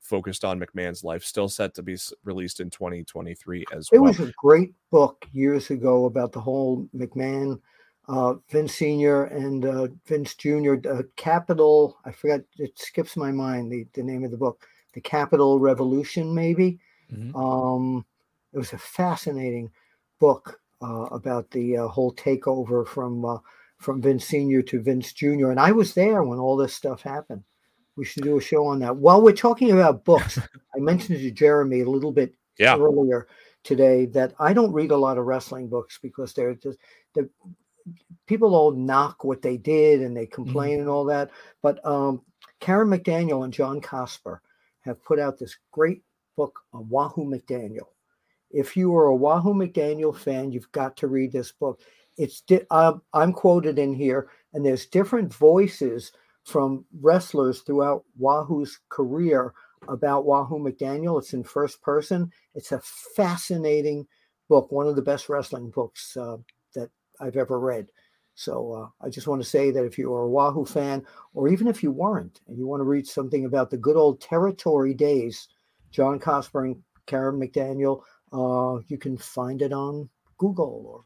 [0.00, 4.00] focused on McMahon's life, still set to be released in 2023 as well.
[4.00, 7.60] It was a great book years ago about the whole McMahon
[8.12, 10.80] uh, Vince Senior and uh, Vince Junior.
[10.88, 12.40] Uh, Capital, I forgot.
[12.58, 14.66] It skips my mind the the name of the book.
[14.92, 16.78] The Capitol Revolution, maybe.
[17.10, 17.34] Mm-hmm.
[17.34, 18.04] Um,
[18.52, 19.70] it was a fascinating
[20.20, 23.38] book uh, about the uh, whole takeover from uh,
[23.78, 27.42] from Vince Senior to Vince Junior, and I was there when all this stuff happened.
[27.96, 28.96] We should do a show on that.
[28.96, 30.38] While we're talking about books,
[30.76, 32.76] I mentioned to Jeremy a little bit yeah.
[32.76, 33.26] earlier
[33.64, 36.78] today that I don't read a lot of wrestling books because they're just
[37.14, 37.28] the
[38.26, 40.34] people all knock what they did and they mm-hmm.
[40.34, 40.80] complain mm-hmm.
[40.82, 41.30] and all that.
[41.62, 42.22] But um,
[42.60, 44.38] Karen McDaniel and John Cosper
[44.82, 46.02] have put out this great
[46.36, 47.88] book on Wahoo McDaniel.
[48.50, 51.80] If you are a Wahoo McDaniel fan, you've got to read this book.
[52.18, 56.12] It's di- uh, I'm quoted in here, and there's different voices
[56.44, 59.54] from wrestlers throughout Wahoo's career
[59.88, 61.18] about Wahoo McDaniel.
[61.18, 62.30] It's in first person.
[62.54, 62.80] It's a
[63.16, 64.06] fascinating
[64.48, 66.36] book, one of the best wrestling books uh,
[67.22, 67.88] I've ever read.
[68.34, 71.04] So uh, I just want to say that if you are a Wahoo fan,
[71.34, 74.20] or even if you weren't, and you want to read something about the good old
[74.20, 75.48] territory days,
[75.90, 80.08] John Cosper and Karen McDaniel, uh, you can find it on
[80.38, 81.04] Google or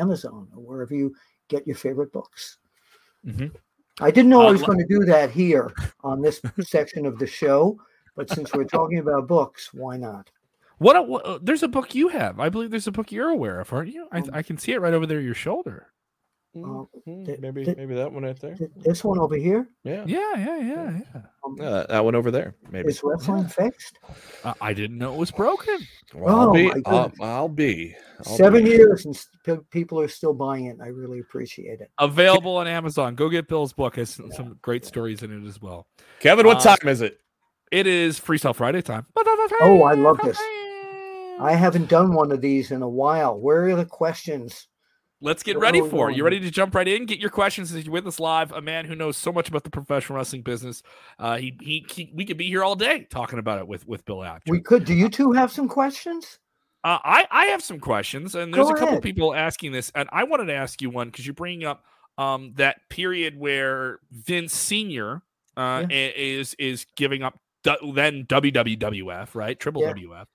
[0.00, 1.14] Amazon or wherever you
[1.48, 2.58] get your favorite books.
[3.26, 3.56] Mm-hmm.
[4.00, 5.72] I didn't know uh, I was going to do that here
[6.04, 7.80] on this section of the show,
[8.14, 10.30] but since we're talking about books, why not?
[10.78, 12.38] What, what, uh, there's a book you have.
[12.38, 14.08] I believe there's a book you're aware of, aren't you?
[14.12, 15.88] I, um, I can see it right over there, your shoulder.
[16.56, 17.24] Mm-hmm.
[17.24, 18.54] th- maybe th- maybe that one right there.
[18.54, 19.68] Th- this one over here.
[19.84, 20.04] Yeah.
[20.06, 20.36] Yeah.
[20.36, 20.58] Yeah.
[20.58, 21.00] Yeah.
[21.14, 21.20] Yeah.
[21.44, 22.54] Um, uh, that one over there.
[22.70, 22.88] Maybe.
[22.88, 23.48] Is wrestling yeah.
[23.48, 23.98] fixed?
[24.42, 25.78] Uh, I didn't know it was broken.
[26.14, 26.72] Well, oh, I'll be.
[26.86, 27.94] I'll, I'll, be.
[28.26, 28.70] I'll Seven be.
[28.70, 30.78] years and st- people are still buying it.
[30.82, 31.90] I really appreciate it.
[31.98, 33.16] Available on Amazon.
[33.16, 33.96] Go get Bill's book.
[33.96, 34.36] Has some, yeah.
[34.36, 35.86] some great stories in it as well.
[36.20, 37.18] Kevin, what uh, time is it?
[37.70, 39.04] It is Freestyle Friday time.
[39.60, 40.38] Oh, I love this.
[41.40, 43.38] I haven't done one of these in a while.
[43.38, 44.68] Where are the questions?
[45.20, 46.16] Let's get ready for it.
[46.16, 47.06] You ready to jump right in?
[47.06, 48.52] Get your questions as you're with us live.
[48.52, 50.82] A man who knows so much about the professional wrestling business.
[51.18, 54.04] Uh, he, he, he we could be here all day talking about it with with
[54.04, 54.52] Bill Apter.
[54.52, 54.84] We could.
[54.84, 56.38] Do you two have some questions?
[56.84, 59.02] Uh, I I have some questions, and there's Go a couple ahead.
[59.02, 61.84] people asking this, and I wanted to ask you one because you're bringing up
[62.18, 65.22] um, that period where Vince Senior
[65.56, 66.10] uh, yeah.
[66.14, 69.58] is is giving up then WWF, right?
[69.58, 69.94] Triple yeah.
[69.94, 70.26] WF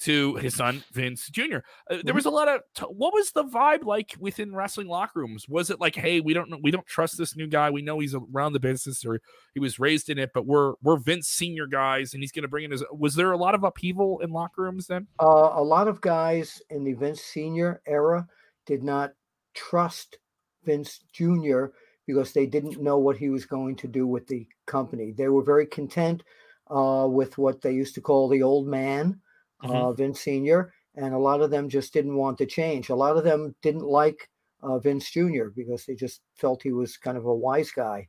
[0.00, 1.42] to his son Vince Jr.
[1.42, 1.58] Uh,
[1.88, 2.14] there mm-hmm.
[2.14, 5.46] was a lot of t- what was the vibe like within wrestling locker rooms?
[5.48, 7.70] Was it like, hey, we don't know, we don't trust this new guy.
[7.70, 9.20] We know he's around the business or
[9.54, 12.48] he was raised in it, but we're we're Vince Senior guys, and he's going to
[12.48, 12.84] bring in his.
[12.92, 15.06] Was there a lot of upheaval in locker rooms then?
[15.20, 18.26] Uh, a lot of guys in the Vince Senior era
[18.66, 19.12] did not
[19.54, 20.18] trust
[20.64, 21.66] Vince Jr.
[22.06, 25.12] because they didn't know what he was going to do with the company.
[25.12, 26.22] They were very content
[26.70, 29.20] uh, with what they used to call the old man,
[29.62, 29.74] mm-hmm.
[29.74, 32.88] uh, Vince Sr., and a lot of them just didn't want to change.
[32.88, 34.28] A lot of them didn't like
[34.62, 35.48] uh, Vince Jr.
[35.54, 38.08] because they just felt he was kind of a wise guy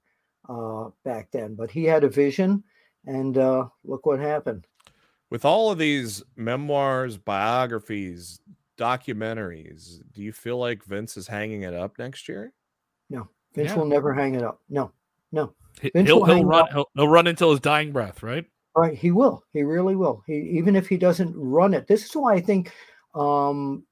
[0.49, 1.55] uh, back then.
[1.55, 2.63] But he had a vision,
[3.05, 4.67] and uh, look what happened.
[5.29, 8.41] With all of these memoirs, biographies,
[8.77, 12.51] documentaries, do you feel like Vince is hanging it up next year?
[13.09, 13.75] No, Vince yeah.
[13.75, 14.59] will never hang it up.
[14.69, 14.91] No,
[15.31, 15.53] no.
[15.81, 16.67] Vince he'll, he'll run.
[16.73, 18.45] He'll, he'll, run until his dying breath, right?
[18.75, 18.97] Right.
[18.97, 19.43] He will.
[19.51, 20.23] He really will.
[20.25, 21.87] He even if he doesn't run it.
[21.87, 22.71] This is why I think
[23.13, 23.83] um,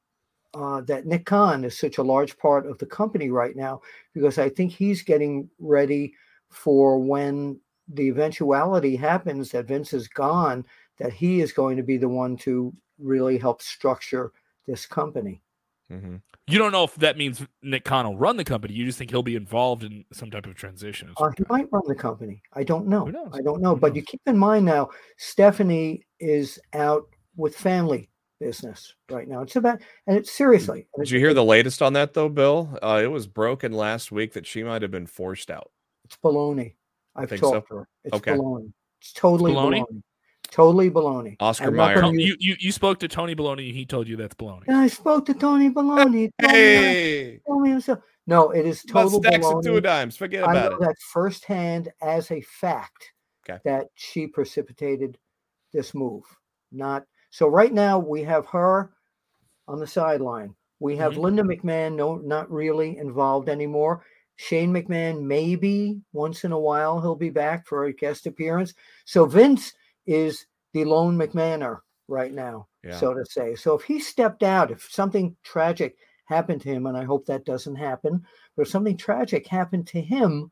[0.53, 3.81] uh, that Nick Khan is such a large part of the company right now
[4.13, 6.13] because I think he's getting ready
[6.49, 10.65] for when the eventuality happens that Vince is gone,
[10.97, 14.31] that he is going to be the one to really help structure
[14.65, 15.41] this company.
[15.91, 16.17] Mm-hmm.
[16.47, 18.73] You don't know if that means Nick Khan will run the company.
[18.73, 21.13] You just think he'll be involved in some type of transition.
[21.17, 22.41] Uh, he might run the company.
[22.53, 23.07] I don't know.
[23.33, 23.73] I don't know.
[23.73, 23.95] Who but knows?
[23.97, 29.41] you keep in mind now, Stephanie is out with family business right now.
[29.41, 30.87] It's about, and it's seriously.
[30.97, 32.77] Did you hear the latest on that though, Bill?
[32.81, 35.71] Uh, it was broken last week that she might have been forced out.
[36.05, 36.75] It's baloney.
[37.15, 37.61] I've talked so?
[37.61, 37.87] to her.
[38.05, 38.31] It's okay.
[38.31, 38.71] baloney.
[39.01, 39.81] It's totally it's baloney.
[39.81, 40.01] baloney.
[40.51, 41.35] Totally baloney.
[41.39, 42.03] Oscar Mayer.
[42.13, 43.71] You, you you spoke to Tony Baloney.
[43.71, 44.63] He told you that's baloney.
[44.67, 46.31] Yeah, I spoke to Tony Baloney.
[46.41, 47.39] Hey.
[47.45, 47.79] Told me,
[48.25, 49.57] no, it is total stacks baloney.
[49.59, 50.17] of two dimes.
[50.17, 50.79] Forget about I know it.
[50.81, 53.11] that firsthand as a fact
[53.47, 53.59] okay.
[53.65, 55.17] that she precipitated
[55.73, 56.23] this move.
[56.71, 57.47] Not so.
[57.47, 58.91] Right now we have her
[59.67, 60.55] on the sideline.
[60.79, 61.21] We have mm-hmm.
[61.21, 64.03] Linda McMahon, no, not really involved anymore.
[64.37, 68.73] Shane McMahon, maybe once in a while he'll be back for a guest appearance.
[69.05, 69.73] So Vince
[70.09, 72.97] is the lone McMahon right now, yeah.
[72.97, 73.55] so to say.
[73.55, 75.95] So if he stepped out, if something tragic
[76.25, 80.01] happened to him, and I hope that doesn't happen, but if something tragic happened to
[80.01, 80.51] him,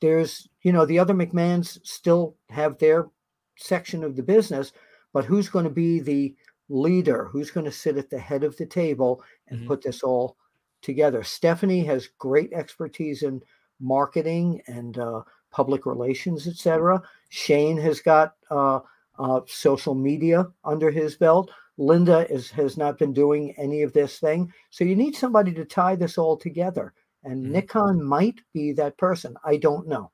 [0.00, 3.08] there's, you know, the other McMahons still have their
[3.56, 4.72] section of the business,
[5.12, 6.34] but who's going to be the
[6.68, 7.24] leader?
[7.24, 9.68] Who's going to sit at the head of the table and mm-hmm.
[9.68, 10.36] put this all
[10.82, 11.22] together?
[11.22, 13.42] Stephanie has great expertise in
[13.80, 17.02] marketing and uh, public relations, etc.
[17.28, 18.80] Shane has got uh,
[19.18, 21.50] uh, social media under his belt.
[21.78, 24.52] Linda is, has not been doing any of this thing.
[24.70, 26.92] So you need somebody to tie this all together.
[27.24, 27.52] And mm-hmm.
[27.52, 29.36] Nick Khan might be that person.
[29.44, 30.10] I don't know.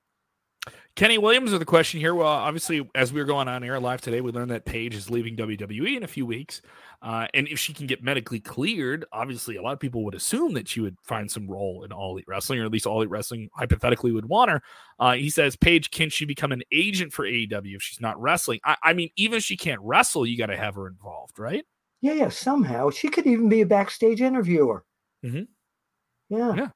[0.97, 2.15] Kenny Williams with a question here.
[2.15, 5.11] Well, obviously, as we were going on air live today, we learned that Paige is
[5.11, 6.63] leaving WWE in a few weeks.
[7.03, 10.55] Uh, and if she can get medically cleared, obviously, a lot of people would assume
[10.55, 13.11] that she would find some role in All Elite Wrestling, or at least All Elite
[13.11, 14.63] Wrestling hypothetically would want her.
[14.99, 18.61] Uh, he says, Paige, can she become an agent for AEW if she's not wrestling?
[18.65, 21.67] I, I mean, even if she can't wrestle, you got to have her involved, right?
[22.01, 22.89] Yeah, yeah, somehow.
[22.89, 24.83] She could even be a backstage interviewer.
[25.23, 25.43] Mm-hmm.
[26.31, 26.55] Yeah.
[26.55, 26.69] Yeah.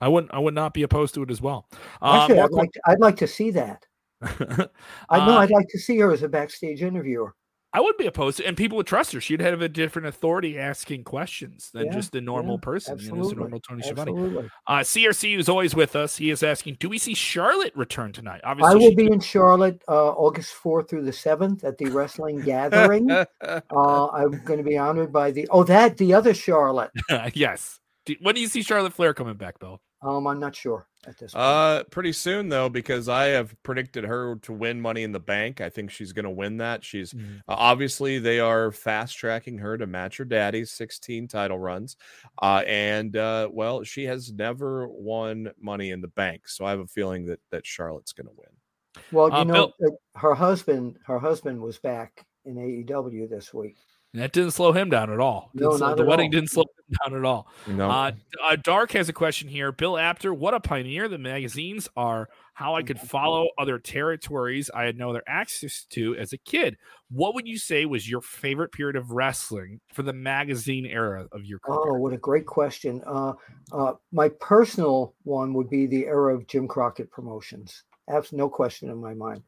[0.00, 0.32] I wouldn't.
[0.32, 1.66] I would not be opposed to it as well.
[2.00, 3.84] Uh, Actually, I'd, like to, I'd like to see that.
[4.22, 5.34] I know.
[5.34, 7.34] uh, I'd like to see her as a backstage interviewer.
[7.72, 9.20] I would be opposed to, and people would trust her.
[9.20, 13.12] She'd have a different authority asking questions than yeah, just a normal yeah, person, you
[13.12, 14.50] know, a normal Tony Schiavone.
[14.66, 16.16] Uh, CRC is always with us.
[16.16, 18.40] He is asking, do we see Charlotte return tonight?
[18.42, 22.40] Obviously, I will be in Charlotte uh, August 4th through the 7th at the Wrestling
[22.44, 23.08] Gathering.
[23.10, 23.26] uh,
[23.70, 26.90] I'm going to be honored by the, oh, that, the other Charlotte.
[27.34, 27.78] yes.
[28.04, 29.80] Do, when do you see Charlotte Flair coming back, Bill?
[30.02, 31.44] Um, I'm not sure at this point.
[31.44, 35.60] Uh, pretty soon though, because I have predicted her to win Money in the Bank.
[35.60, 36.84] I think she's going to win that.
[36.84, 37.38] She's mm-hmm.
[37.48, 41.96] uh, obviously they are fast tracking her to match her daddy's 16 title runs,
[42.40, 46.80] uh, and uh, well, she has never won Money in the Bank, so I have
[46.80, 49.02] a feeling that that Charlotte's going to win.
[49.12, 53.76] Well, you uh, know, Bill- her husband, her husband was back in AEW this week.
[54.14, 55.50] That didn't slow him down at all.
[55.54, 56.30] No, slow, not the at wedding all.
[56.32, 57.46] didn't slow him down at all.
[57.68, 57.88] No.
[57.88, 59.70] Uh, uh, Dark has a question here.
[59.70, 62.28] Bill Apter, what a pioneer the magazines are.
[62.54, 66.76] How I could follow other territories I had no other access to as a kid.
[67.10, 71.44] What would you say was your favorite period of wrestling for the magazine era of
[71.44, 71.78] your career?
[71.80, 73.00] Oh, what a great question.
[73.06, 73.34] Uh,
[73.72, 77.84] uh, my personal one would be the era of Jim Crockett promotions.
[78.08, 79.42] That's no question in my mind.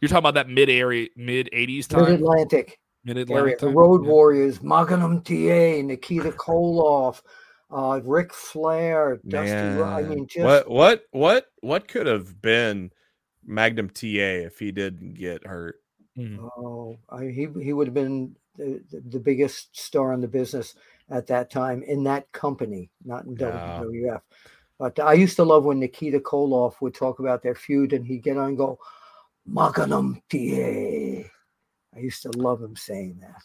[0.00, 2.20] You're talking about that mid area, mid '80s Mid time,
[3.10, 3.60] Atlantic mid area, Atlantic.
[3.60, 7.22] the Road Warriors, Magnum TA, Nikita Koloff,
[7.70, 9.78] uh, Ric Flair, Dusty.
[9.78, 10.10] Ro- I Man.
[10.10, 12.90] mean, just what what what what could have been
[13.46, 15.76] Magnum TA if he didn't get hurt?
[16.18, 20.74] Oh, I, he he would have been the, the, the biggest star in the business
[21.10, 23.80] at that time in that company, not in Yeah.
[23.80, 24.20] WWF.
[24.80, 28.22] But I used to love when Nikita Koloff would talk about their feud, and he'd
[28.22, 28.78] get on and go,
[29.46, 31.28] "Magnum TA."
[31.98, 33.42] I used to love him saying that.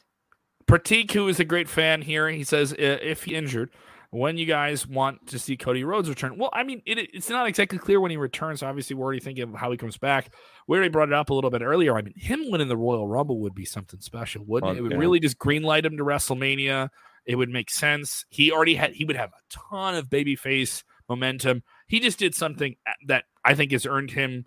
[0.68, 3.72] Pratik, who is a great fan here, he says, if he injured,
[4.12, 6.38] when you guys want to see Cody Rhodes return?
[6.38, 8.62] Well, I mean, it, it's not exactly clear when he returns.
[8.62, 10.32] Obviously, we're already thinking of how he comes back.
[10.68, 11.98] We already brought it up a little bit earlier.
[11.98, 14.80] I mean, him winning the Royal Rumble would be something special, wouldn't Fun, it?
[14.80, 14.98] It would yeah.
[15.00, 16.90] really just greenlight him to WrestleMania.
[17.26, 18.26] It would make sense.
[18.30, 21.64] He already had, he would have a ton of babyface momentum.
[21.88, 24.46] He just did something uh, that I think has earned him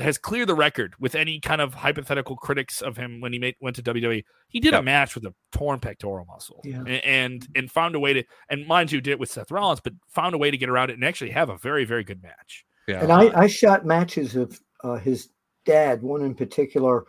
[0.00, 3.56] has cleared the record with any kind of hypothetical critics of him when he made,
[3.60, 4.24] went to WWE.
[4.48, 6.82] He did a match with a torn pectoral muscle, Yeah.
[6.84, 9.92] and and found a way to and mind you did it with Seth Rollins, but
[10.08, 12.64] found a way to get around it and actually have a very very good match.
[12.86, 13.02] Yeah.
[13.02, 15.28] And I, I shot matches of uh, his
[15.66, 17.04] dad, one in particular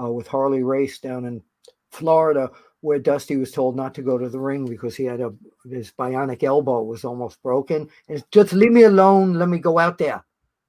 [0.00, 1.42] uh, with Harley Race down in
[1.90, 5.32] Florida, where Dusty was told not to go to the ring because he had a
[5.68, 7.88] his bionic elbow was almost broken.
[8.08, 9.34] And just leave me alone.
[9.34, 10.24] Let me go out there.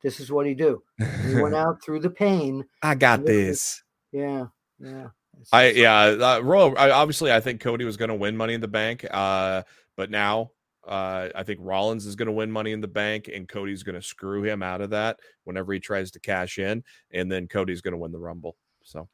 [0.06, 0.84] This is what he do.
[1.26, 2.64] He went out through the pain.
[2.84, 3.82] I got this.
[4.12, 4.46] Yeah,
[4.80, 5.08] yeah.
[5.52, 6.78] I yeah, uh, Royal.
[6.78, 9.04] I, obviously, I think Cody was going to win Money in the Bank.
[9.10, 9.64] Uh,
[9.98, 10.52] but now
[10.88, 14.00] uh, I think Rollins is going to win Money in the Bank, and Cody's going
[14.00, 17.82] to screw him out of that whenever he tries to cash in, and then Cody's
[17.82, 18.58] going to win the Rumble.
[18.84, 19.10] So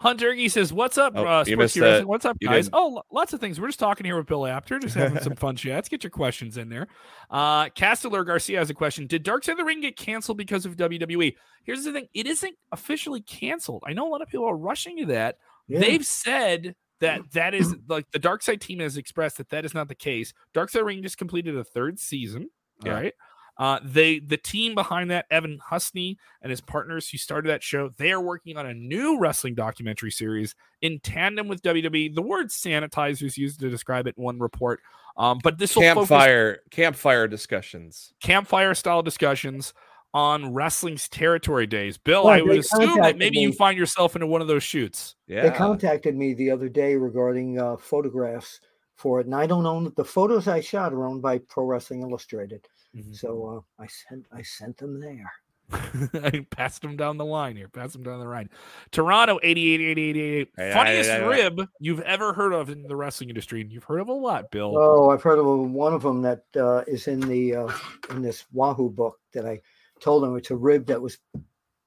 [0.00, 2.00] Hunter he says, "What's up, Oh, uh, Sports missed Key Wrestling?
[2.00, 2.08] that.
[2.08, 2.66] What's up, You guys?
[2.66, 3.60] didn't- Oh, lots of things.
[3.60, 5.88] We're just talking here with Bill Apter, just having some fun chats.
[5.88, 6.88] Get your questions in there.
[7.30, 10.64] Uh, Castellar Garcia has a question: Did Dark Side of the Ring get canceled because
[10.66, 11.36] of WWE?
[11.64, 13.82] Here's the thing: it isn't officially canceled.
[13.86, 15.36] I know a lot of people are rushing to that.
[15.68, 15.80] yeah.
[15.80, 19.74] They've said that that is like the Dark Side team has expressed that that is
[19.74, 20.32] not the case.
[20.54, 22.48] Dark Side Ring just completed a third season.
[22.84, 22.94] Yeah.
[22.94, 23.14] All right.
[23.60, 27.90] Uh, they the team behind that, Evan Husney and his partners who started that show,
[27.98, 32.14] they are working on a new wrestling documentary series in tandem with WWE.
[32.14, 34.80] The word sanitizer is used to describe it in one report.
[35.18, 38.14] Um, but this will focus campfire campfire discussions.
[38.22, 39.74] campfire style discussions
[40.14, 41.98] on wrestling's territory days.
[41.98, 44.62] Bill, Well, I would assume that contacted maybe you find yourself into one of those
[44.62, 45.16] shoots.
[45.26, 48.60] Yeah, They contacted me the other day regarding uh, photographs
[48.96, 52.00] for it, and I don't own the photos I shot are owned by Pro Wrestling
[52.00, 52.66] Illustrated.
[52.96, 53.14] Mhm.
[53.14, 55.30] So uh, I sent I sent them there.
[55.72, 57.68] I passed them down the line here.
[57.68, 58.50] Pass them down the line.
[58.90, 61.28] Toronto 88 88 Hey, Funniest hey, hey, hey.
[61.28, 63.60] rib you've ever heard of in the wrestling industry.
[63.60, 64.76] And you've heard of a lot, Bill.
[64.76, 67.72] Oh, I've heard of one of them that uh, is in the uh,
[68.10, 69.60] in this Wahoo book that I
[70.00, 71.18] told him it's a rib that was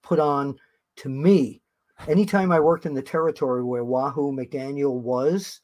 [0.01, 0.57] put on
[0.97, 1.61] to me.
[2.07, 5.59] Anytime I worked in the territory where Wahoo McDaniel was,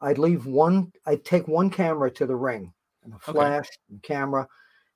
[0.00, 0.92] I'd leave one.
[1.06, 2.72] I'd take one camera to the ring
[3.04, 3.32] and a Okay.
[3.32, 4.46] flash and camera,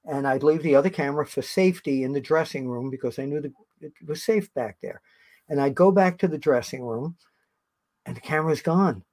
[0.05, 3.40] and I'd leave the other camera for safety in the dressing room because I knew
[3.40, 5.01] that it was safe back there.
[5.49, 7.17] And I'd go back to the dressing room,
[8.07, 9.05] and the camera's gone.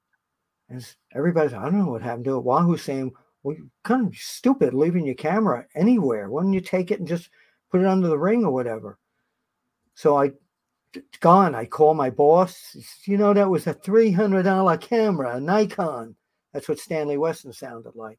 [0.68, 2.44] And everybody's, I don't know what happened to it.
[2.44, 6.30] Wahoo's saying, well, you're kind of stupid leaving your camera anywhere.
[6.30, 7.28] Why don't you take it and just
[7.70, 8.98] put it under the ring or whatever?
[9.94, 10.32] So I,
[10.94, 11.54] it's gone.
[11.54, 12.76] I call my boss.
[13.04, 16.16] You know, that was a $300 camera, a Nikon.
[16.52, 18.18] That's what Stanley Weston sounded like.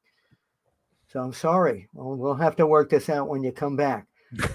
[1.13, 1.88] So I'm sorry.
[1.93, 4.08] Well, we'll have to work this out when you come back.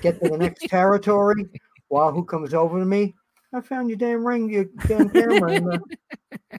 [0.03, 1.47] Get to the next territory.
[1.89, 3.15] Wahoo comes over to me.
[3.55, 5.53] I found your damn ring, your damn camera.
[5.53, 5.79] And, uh,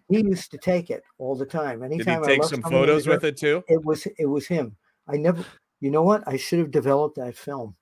[0.08, 1.82] he used to take it all the time.
[1.82, 3.64] Did he Anytime I take some something in the photos dre- with it too?
[3.68, 4.76] It was it was him.
[5.08, 5.44] I never.
[5.82, 6.24] You know what?
[6.28, 7.76] I should have developed that film.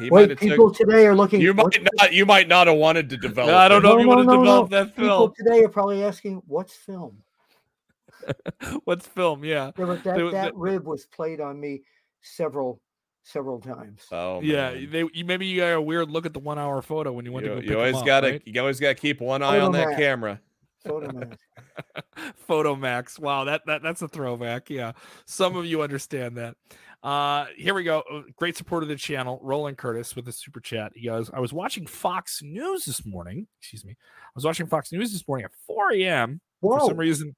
[0.00, 1.40] He Wait, people took, today are looking.
[1.40, 3.54] you might not you might not have wanted to develop.
[3.54, 3.88] I don't it.
[3.88, 4.76] know if you No, want to no, develop no.
[4.84, 5.32] that People film.
[5.38, 7.18] today are probably asking, "What's film?"
[8.84, 9.44] What's film?
[9.44, 9.66] Yeah.
[9.66, 11.82] Yeah, but that, There- that there- rib was played on me
[12.22, 12.80] several
[13.24, 14.02] several times.
[14.10, 14.72] Oh yeah.
[14.72, 14.90] man.
[14.90, 17.32] They, you, maybe you got a weird look at the one hour photo when you
[17.32, 18.42] went You, to go you pick 'em always gotta right?
[18.44, 19.96] you always gotta keep one eye on that Fotomat.
[19.96, 20.40] camera.
[20.84, 21.36] Fotomat.
[22.48, 23.18] Photomax.
[23.18, 24.70] Wow, that, that that's a throwback.
[24.70, 24.92] Yeah.
[25.26, 26.56] Some of you understand that.
[27.02, 28.02] Uh here we go.
[28.12, 29.38] Uh, Great support of the channel.
[29.42, 30.92] Roland Curtis with a super chat.
[30.94, 33.46] He goes, I was watching Fox News this morning.
[33.60, 33.92] Excuse me.
[33.92, 36.40] I was watching Fox News this morning at 4 a.m.
[36.60, 37.34] for some reason.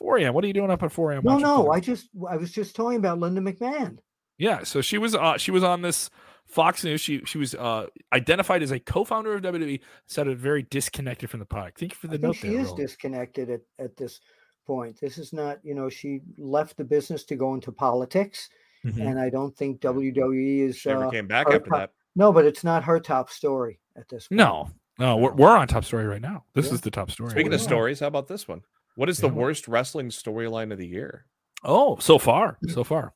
[0.00, 0.34] 4 a.m.
[0.34, 1.22] What are you doing up at 4 a.m.?
[1.24, 1.72] No, no, football?
[1.72, 3.98] I just I was just talking about Linda McMahon.
[4.38, 6.08] Yeah, so she was uh, she was on this
[6.46, 7.00] Fox News.
[7.02, 9.78] She she was uh, identified as a co-founder of WWE.
[10.06, 11.78] Sounded very disconnected from the product.
[11.78, 12.60] Thank you for the I think note she there.
[12.60, 12.78] is Roland.
[12.86, 14.20] disconnected at, at this
[14.66, 14.98] point.
[15.00, 18.48] This is not, you know, she left the business to go into politics,
[18.86, 19.10] Mhm.
[19.10, 21.90] and I don't think WWE is She never uh, came back after top- that.
[22.16, 24.38] no, but it's not her top story at this point.
[24.38, 26.44] No, no, we're, we're on top story right now.
[26.54, 26.74] This Yeah.
[26.74, 27.30] is the top story.
[27.30, 27.56] Speaking yeah.
[27.56, 28.62] of stories, how about this one?
[29.00, 31.24] What is the worst wrestling storyline of the year?
[31.64, 33.14] oh, so far, so far.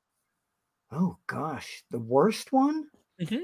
[0.91, 2.89] Oh gosh, the worst one?
[3.21, 3.43] Mhm.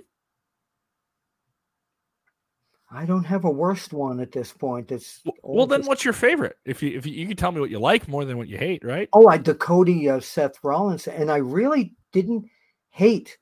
[2.90, 4.90] I don't have a worst one at this point.
[4.90, 6.56] It's W- all Well, then, what's your favorite?
[6.64, 8.56] If you if you, you can tell me what you like more than what you
[8.56, 9.10] hate, right?
[9.12, 12.46] Oh, I Dakota uh, Seth Rollins, and I really didn't
[12.88, 13.36] hate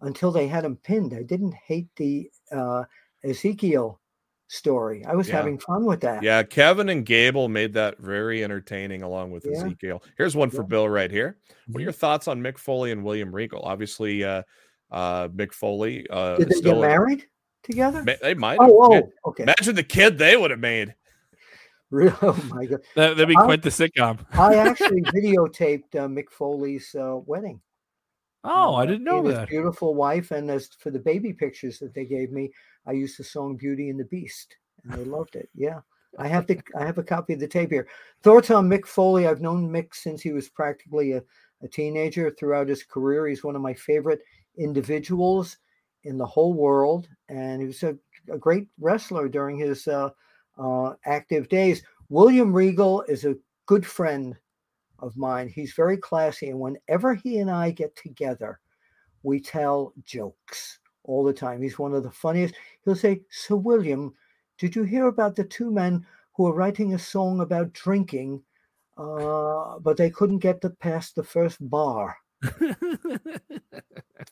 [0.00, 1.14] until they had him pinned.
[1.14, 2.82] I didn't hate the uh,
[3.22, 4.00] Ezekiel
[4.50, 5.04] story.
[5.06, 5.36] I was Yeah.
[5.36, 6.22] having fun with that.
[6.24, 9.58] Yeah, Kevin and Gable made that very entertaining along with Yeah.
[9.64, 10.02] Ezekiel.
[10.18, 10.66] Here's one for Yeah.
[10.68, 11.36] Bill right here.
[11.68, 11.82] What are Mhm.
[11.84, 13.62] your thoughts on Mick Foley and William Regal?
[13.62, 14.42] Obviously, uh,
[14.90, 16.04] uh, Mick Foley.
[16.10, 17.26] Uh, Did they still get married
[17.62, 18.02] together?
[18.04, 18.58] Ma- They might.
[18.60, 19.44] Oh, oh, okay.
[19.44, 20.94] Imagine the kid they would have made.
[21.90, 22.10] Really?
[22.22, 22.80] Oh my god!
[22.96, 24.18] That, that'd be I- quite the sitcom.
[24.32, 27.60] I actually videotaped uh, Mick Foley's uh, wedding.
[28.44, 29.48] Oh, I uh, didn't know that.
[29.48, 32.52] Beautiful wife, and as for the baby pictures that they gave me,
[32.86, 35.50] I used the song "Beauty and the Beast," and they loved it.
[35.54, 35.80] Yeah,
[36.18, 37.86] I have the I have a copy of the tape here.
[38.22, 39.26] Thoughts on Mick Foley?
[39.26, 41.22] I've known Mick since he was practically a,
[41.62, 42.30] a teenager.
[42.30, 44.22] Throughout his career, he's one of my favorite
[44.56, 45.58] individuals
[46.04, 47.96] in the whole world, and he was a,
[48.32, 50.10] a great wrestler during his uh,
[50.58, 51.82] uh, active days.
[52.08, 53.36] William Regal is a
[53.66, 54.36] good friend
[55.02, 55.48] of mine.
[55.48, 58.60] He's very classy, and whenever he and I get together,
[59.22, 61.60] we tell jokes all the time.
[61.62, 62.54] He's one of the funniest.
[62.84, 64.14] He'll say, Sir William,
[64.58, 68.42] did you hear about the two men who are writing a song about drinking,
[68.96, 72.16] uh, but they couldn't get to past the first bar?"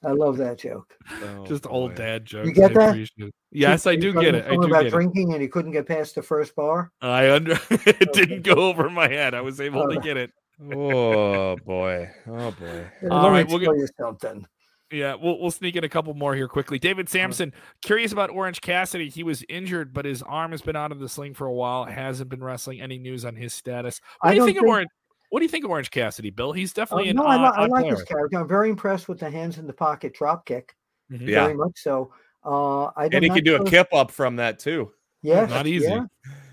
[0.02, 0.94] I love that joke.
[1.22, 1.96] Oh, Just old boy.
[1.96, 2.50] dad jokes.
[2.50, 2.90] get that?
[2.90, 3.34] appreciate it.
[3.50, 4.44] Yes, I do get it.
[4.46, 4.90] I do about get it.
[4.90, 6.92] drinking, and he couldn't get past the first bar.
[7.00, 9.34] I under it didn't go over my head.
[9.34, 10.30] I was able to Uh, get it.
[10.60, 12.10] Oh boy.
[12.26, 12.86] Oh boy.
[13.10, 14.46] All Let me we'll tell you something.
[14.90, 16.78] Yeah, we'll we'll sneak in a couple more here quickly.
[16.78, 17.12] David Uh-huh.
[17.12, 17.52] Sampson,
[17.82, 19.08] curious about Orange Cassidy.
[19.10, 21.84] He was injured, but his arm has been out of the sling for a while.
[21.84, 22.80] Hasn't been wrestling.
[22.80, 24.00] Any news on his status?
[24.20, 24.88] What I do you don't think, of Orange?
[25.30, 26.52] What do you think of Orange Cassidy, Bill?
[26.52, 27.94] He's Uh, definitely an no, I, li- I like player.
[27.96, 28.38] his character.
[28.38, 30.74] I'm very impressed with the hands in the pocket drop kick.
[31.12, 31.28] Mhm.
[31.28, 31.44] Yeah.
[31.44, 32.12] Very much so.
[32.44, 34.90] Uh, I And he can do a know- kip up from that too.
[35.20, 35.84] Yes, Not easy.
[35.86, 36.06] Yeah.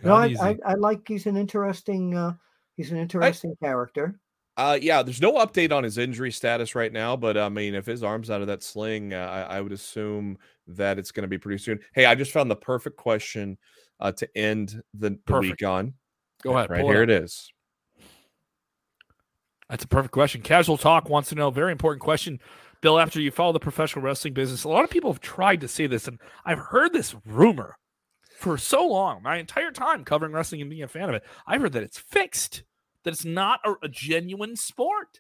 [0.03, 0.49] No, Not I.
[0.49, 1.07] I, I like.
[1.07, 2.15] He's an interesting.
[2.17, 2.33] Uh,
[2.75, 4.19] he's an interesting character.
[4.57, 7.85] Uh, yeah, there's no update on his injury status right now, but I mean, if
[7.85, 11.27] his arm's out of that sling, uh, I, I would assume that it's going to
[11.27, 11.79] be pretty soon.
[11.93, 13.57] Hey, I just found the perfect question
[13.99, 15.61] uh, to end the, the Perfect.
[15.61, 15.93] week on.
[16.41, 16.69] Go ahead.
[16.69, 17.51] Right pull it here it is.
[19.69, 20.41] That's a perfect question.
[20.41, 22.39] Casual Talk wants to know very important question.
[22.81, 25.67] Bill, after you follow the professional wrestling business, a lot of people have tried to
[25.67, 27.77] say this, and I've heard this rumor
[28.35, 31.23] for so long, my entire time covering wrestling and being a fan of it.
[31.47, 32.63] I've heard that it's fixed,
[33.03, 35.19] that it's not a, a genuine sport.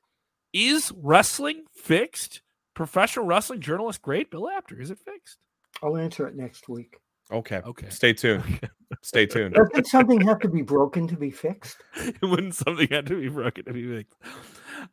[0.53, 2.41] Is wrestling fixed?
[2.73, 4.79] Professional wrestling journalist, great Bill Apter.
[4.81, 5.37] Is it fixed?
[5.81, 6.97] I'll answer it next week.
[7.31, 7.57] Okay.
[7.65, 7.89] Okay.
[7.89, 8.43] Stay tuned.
[9.01, 9.55] Stay tuned.
[9.55, 11.77] Doesn't something have to be broken to be fixed?
[12.21, 14.15] Wouldn't something had to be broken to be fixed.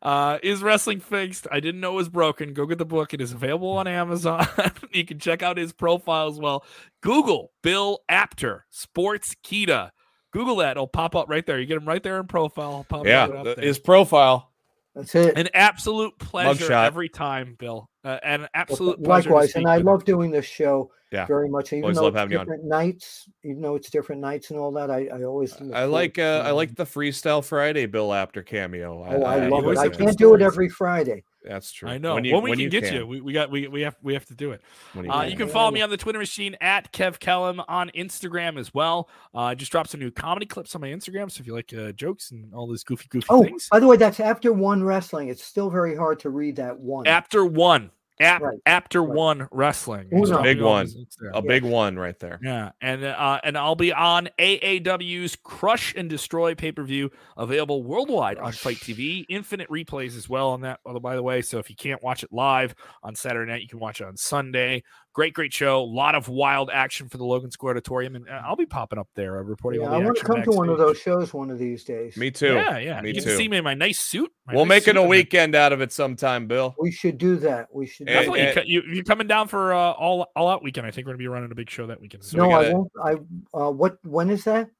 [0.01, 1.47] Uh, is wrestling fixed?
[1.51, 2.53] I didn't know it was broken.
[2.53, 3.13] Go get the book.
[3.13, 4.45] It is available on Amazon.
[4.91, 6.65] you can check out his profile as well.
[7.01, 9.91] Google Bill Apter, Sports Kita.
[10.31, 10.71] Google that.
[10.71, 11.59] It'll pop up right there.
[11.59, 12.69] You get him right there in profile.
[12.71, 13.65] It'll pop Yeah, right up there.
[13.65, 14.51] his profile.
[14.95, 15.37] That's it.
[15.37, 16.85] An absolute pleasure Mugshot.
[16.85, 17.89] every time, Bill.
[18.03, 19.29] Uh, an Well, absolute pleasure.
[19.29, 19.85] to Likewise, and I with.
[19.85, 21.25] love doing this show Yeah.
[21.25, 21.71] very much.
[21.71, 22.45] Even Always though love it's having you on.
[22.45, 25.55] different nights, even though it's different nights and all that, I, I always.
[25.73, 29.05] I like uh, I like the Freestyle Friday Bill Apter cameo.
[29.07, 29.77] Oh, I, love it.
[29.77, 31.23] I can't do it every Friday.
[31.43, 31.89] That's true.
[31.89, 32.15] I know.
[32.15, 34.25] When, you, we can you get you, we, we got we, we have we have
[34.27, 34.61] to do it.
[34.93, 38.57] when Uh, you can follow me on the Twitter machine at Kev Kellam on Instagram
[38.57, 39.09] as well.
[39.35, 41.73] Uh, I just dropped some new comedy clips on my Instagram, so if you like
[41.73, 43.67] uh, jokes and all those goofy, goofy Oh, things.
[43.71, 45.27] by the way, that's after one wrestling.
[45.29, 47.07] It's still very hard to read that one.
[47.07, 49.15] After one, Ap- Right, after right.
[49.15, 50.21] one wrestling, Uno.
[50.21, 50.85] Just follow Big one.
[50.85, 51.31] his Instagram.
[51.33, 52.39] a big one right there.
[52.43, 57.83] Yeah, and uh, and I'll be on AAW's Crush and Destroy pay per view, available
[57.83, 59.25] worldwide on FITE TV.
[59.29, 60.79] Infinite replays as well on that.
[60.85, 63.61] By the- by the way, so if you can't watch it live on Saturday night,
[63.61, 64.83] you can watch it on Sunday.
[65.13, 65.79] Great, great show.
[65.79, 68.97] A lot of wild action for the Logan Square Auditorium, and uh, I'll be popping
[68.97, 71.31] up there uh, reporting Yeah, all I want to come to one of those shows
[71.35, 72.17] one of these days.
[72.17, 72.55] Me too.
[72.55, 72.99] Yeah, yeah.
[72.99, 73.29] Me you get too.
[73.29, 74.31] to see me in my nice suit.
[74.47, 76.75] my We'll nice make it a weekend out of it sometime, Bill.
[76.79, 77.67] We should do that.
[77.71, 78.07] We should.
[78.07, 78.67] do Eh, Definitely, that.
[78.67, 80.87] you co- you, you're coming down for uh, all all out weekend.
[80.87, 82.23] I think we're gonna be running a big show that weekend.
[82.23, 82.91] So no, we I won't.
[83.03, 83.13] I
[83.55, 83.99] uh, what?
[84.03, 84.71] When is that?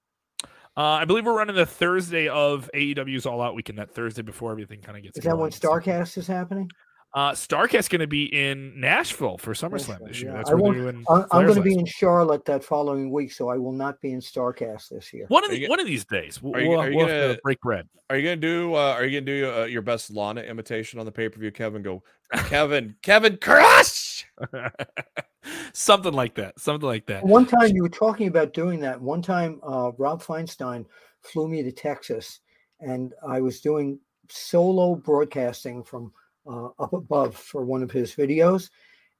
[0.75, 3.77] Uh, I believe we're running the Thursday of AEW's All Out Weekend.
[3.77, 5.19] That Thursday before everything kind of gets.
[5.19, 5.51] Is that when.
[5.51, 6.71] Starcast is happening?
[7.15, 10.31] Uh, Starcast going to be in Nashville for SummerSlam Nashville, this year.
[10.31, 10.37] yeah.
[10.37, 11.05] That's I where they're doing.
[11.07, 14.13] I'm, I'm going to be in Charlotte that following week, so I will not be
[14.13, 15.25] in Starcast this year.
[15.27, 17.07] One of Are the, you one of these days, we'll, are you- we'll- are we'll
[17.07, 17.87] have gonna- to break bread.
[18.09, 18.73] Are you gonna do?
[18.75, 21.51] Uh, are you gonna do uh, your best Lana imitation on the pay per view?
[21.51, 22.03] Kevin, go,
[22.47, 24.25] Kevin, Kevin, crush.
[25.73, 26.59] something like that.
[26.59, 27.23] Something like that.
[27.25, 28.99] One time you were talking about doing that.
[28.99, 30.85] One time, uh, Rob Feinstein
[31.21, 32.39] flew me to Texas,
[32.79, 33.99] and I was doing
[34.29, 36.11] solo broadcasting from
[36.47, 38.69] uh, up above for one of his videos.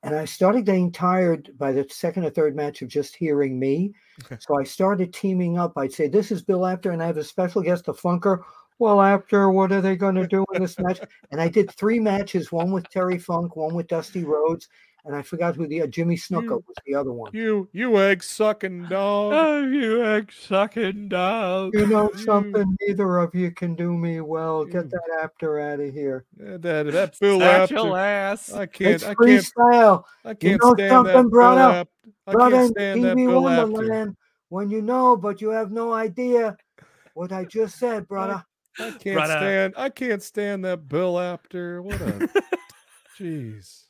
[0.04, 3.94] And I started getting tired by the second or third match of just hearing me.
[4.26, 4.38] Okay.
[4.40, 5.74] So I started teaming up.
[5.78, 8.44] I'd say, This is Bill Apter, and I have a special guest, the Funker.
[8.80, 11.00] Well, after what are they going to do in this match?
[11.32, 14.68] And I did three matches one with Terry Funk, one with Dusty Rhodes,
[15.06, 17.32] and I forgot who the uh, Jimmy Snuka You- was the other one.
[17.34, 19.34] You, you egg sucking dog.
[19.36, 21.74] Oh, you egg sucking dog.
[21.74, 24.64] You know You- something, neither of you can do me well.
[24.66, 26.26] Get that Apter out of here.
[26.38, 27.98] that, that, that Bill Satchel Apter.
[28.00, 28.54] ass.
[28.54, 30.04] I can't, It's I can't, freestyle.
[30.26, 31.62] I can't know stand something, that Bill brother?
[31.62, 31.90] Apter.
[32.28, 33.72] I Brother, can't in stand that Stevie Bill Apter.
[33.72, 34.16] Wonderland,
[34.50, 36.56] when you know, but you have no idea
[37.14, 38.44] what I just said, brother.
[38.80, 39.34] I can't Brother.
[39.34, 39.74] stand.
[39.78, 41.82] I can't stand that Bill Apter.
[41.82, 42.30] What a
[43.20, 43.84] jeez.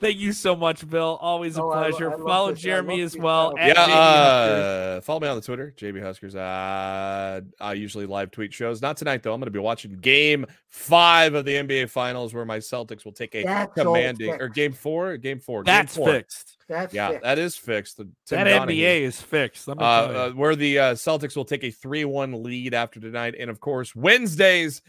[0.00, 1.18] Thank you so much, Bill.
[1.20, 2.10] Always a Oh, pleasure.
[2.10, 2.60] I love Follow this.
[2.60, 3.52] Jeremy as well.
[3.56, 6.34] yeah, uh, follow me on the Twitter, JB Huskers.
[6.34, 8.80] Uh, I usually live tweet shows.
[8.80, 9.32] Not tonight though.
[9.34, 13.12] I'm going to be watching Game Five of the NBA Finals, where my Celtics will
[13.12, 14.48] take a That's commanding or.
[14.48, 15.64] Game Four, Game Four.
[15.64, 16.12] That's game four.
[16.14, 16.56] fixed.
[16.70, 17.22] That's Yeah, fixed.
[17.24, 17.96] that is fixed.
[17.96, 18.78] The Tim That Donaghy.
[18.78, 19.68] NBA is fixed.
[19.68, 23.34] Uh, uh, where the uh, Celtics will take a 3 1 lead after tonight.
[23.38, 24.80] And of course, Wednesdays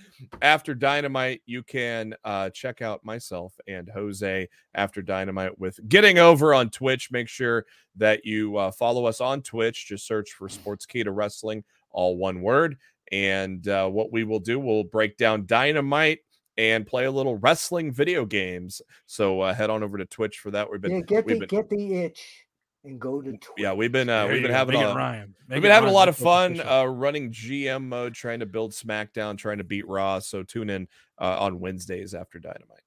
[0.44, 6.54] after Dynamite, you can uh, check out myself and Jose after Dynamite with Getting Over
[6.54, 7.12] on Twitch.
[7.12, 7.66] Make sure
[7.98, 9.88] that you uh, follow us on Twitch.
[9.88, 12.78] Just search for Sportskeeda Wrestling, all one word.
[13.12, 16.20] And uh, what we will do, we'll break down Dynamite
[16.58, 18.82] and play a little wrestling video games.
[19.06, 20.70] So uh, head on over to Twitch for that.
[20.70, 22.46] We've been, yeah, get we've the been get the itch
[22.84, 23.42] and go to Twitch.
[23.58, 25.36] yeah, we've been uh, we've been having a, rhyme.
[25.48, 28.72] Make We've been having a lot of fun uh, running GM mode, trying to build
[28.72, 30.20] SmackDown, trying to beat Raw.
[30.20, 30.88] So tune in
[31.20, 32.80] uh, on Wednesdays after Dynamite.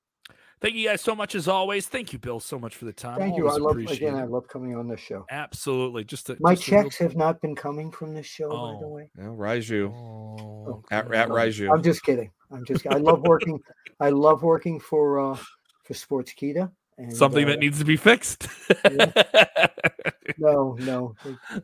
[0.61, 1.89] Thank you guys so much as always.
[1.89, 3.19] Thank you, Bill, so much for the time.
[3.19, 3.49] Thank you.
[3.49, 4.15] I love appreciate again.
[4.15, 5.27] I love coming on this show.
[5.31, 6.05] Absolutely.
[6.05, 8.79] Just to, My just a real checks have not been coming from this show, by
[8.81, 8.89] the Oh.
[8.89, 9.11] way.
[9.19, 11.71] Yeah, Raiju Oh, at, at Raiju.
[11.71, 12.31] I'm just kidding.
[12.55, 12.87] I'm just.
[12.87, 13.61] I love working.
[14.01, 15.37] I love working for uh
[15.85, 16.71] for Sportskeeda.
[16.97, 18.47] And, Something uh, that needs to be fixed.
[20.39, 21.15] No, no.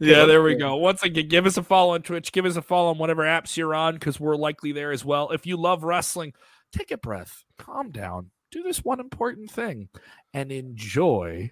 [0.01, 0.59] yeah, there we Yeah.
[0.59, 0.77] go.
[0.77, 2.31] Once again, give us a follow on Twitch.
[2.31, 5.31] Give us a follow on whatever apps you're on because we're likely there as well.
[5.31, 6.35] If you love wrestling,
[6.73, 9.89] take a breath, calm down, do this one important thing,
[10.35, 11.51] and enjoy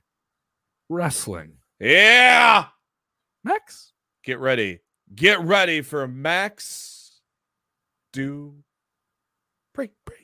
[0.88, 1.54] wrestling.
[1.80, 2.66] yeah,
[3.42, 3.92] Max?
[4.22, 4.80] get ready,
[5.14, 7.20] get ready for Max.
[8.12, 8.54] Do
[9.78, 10.17] break break.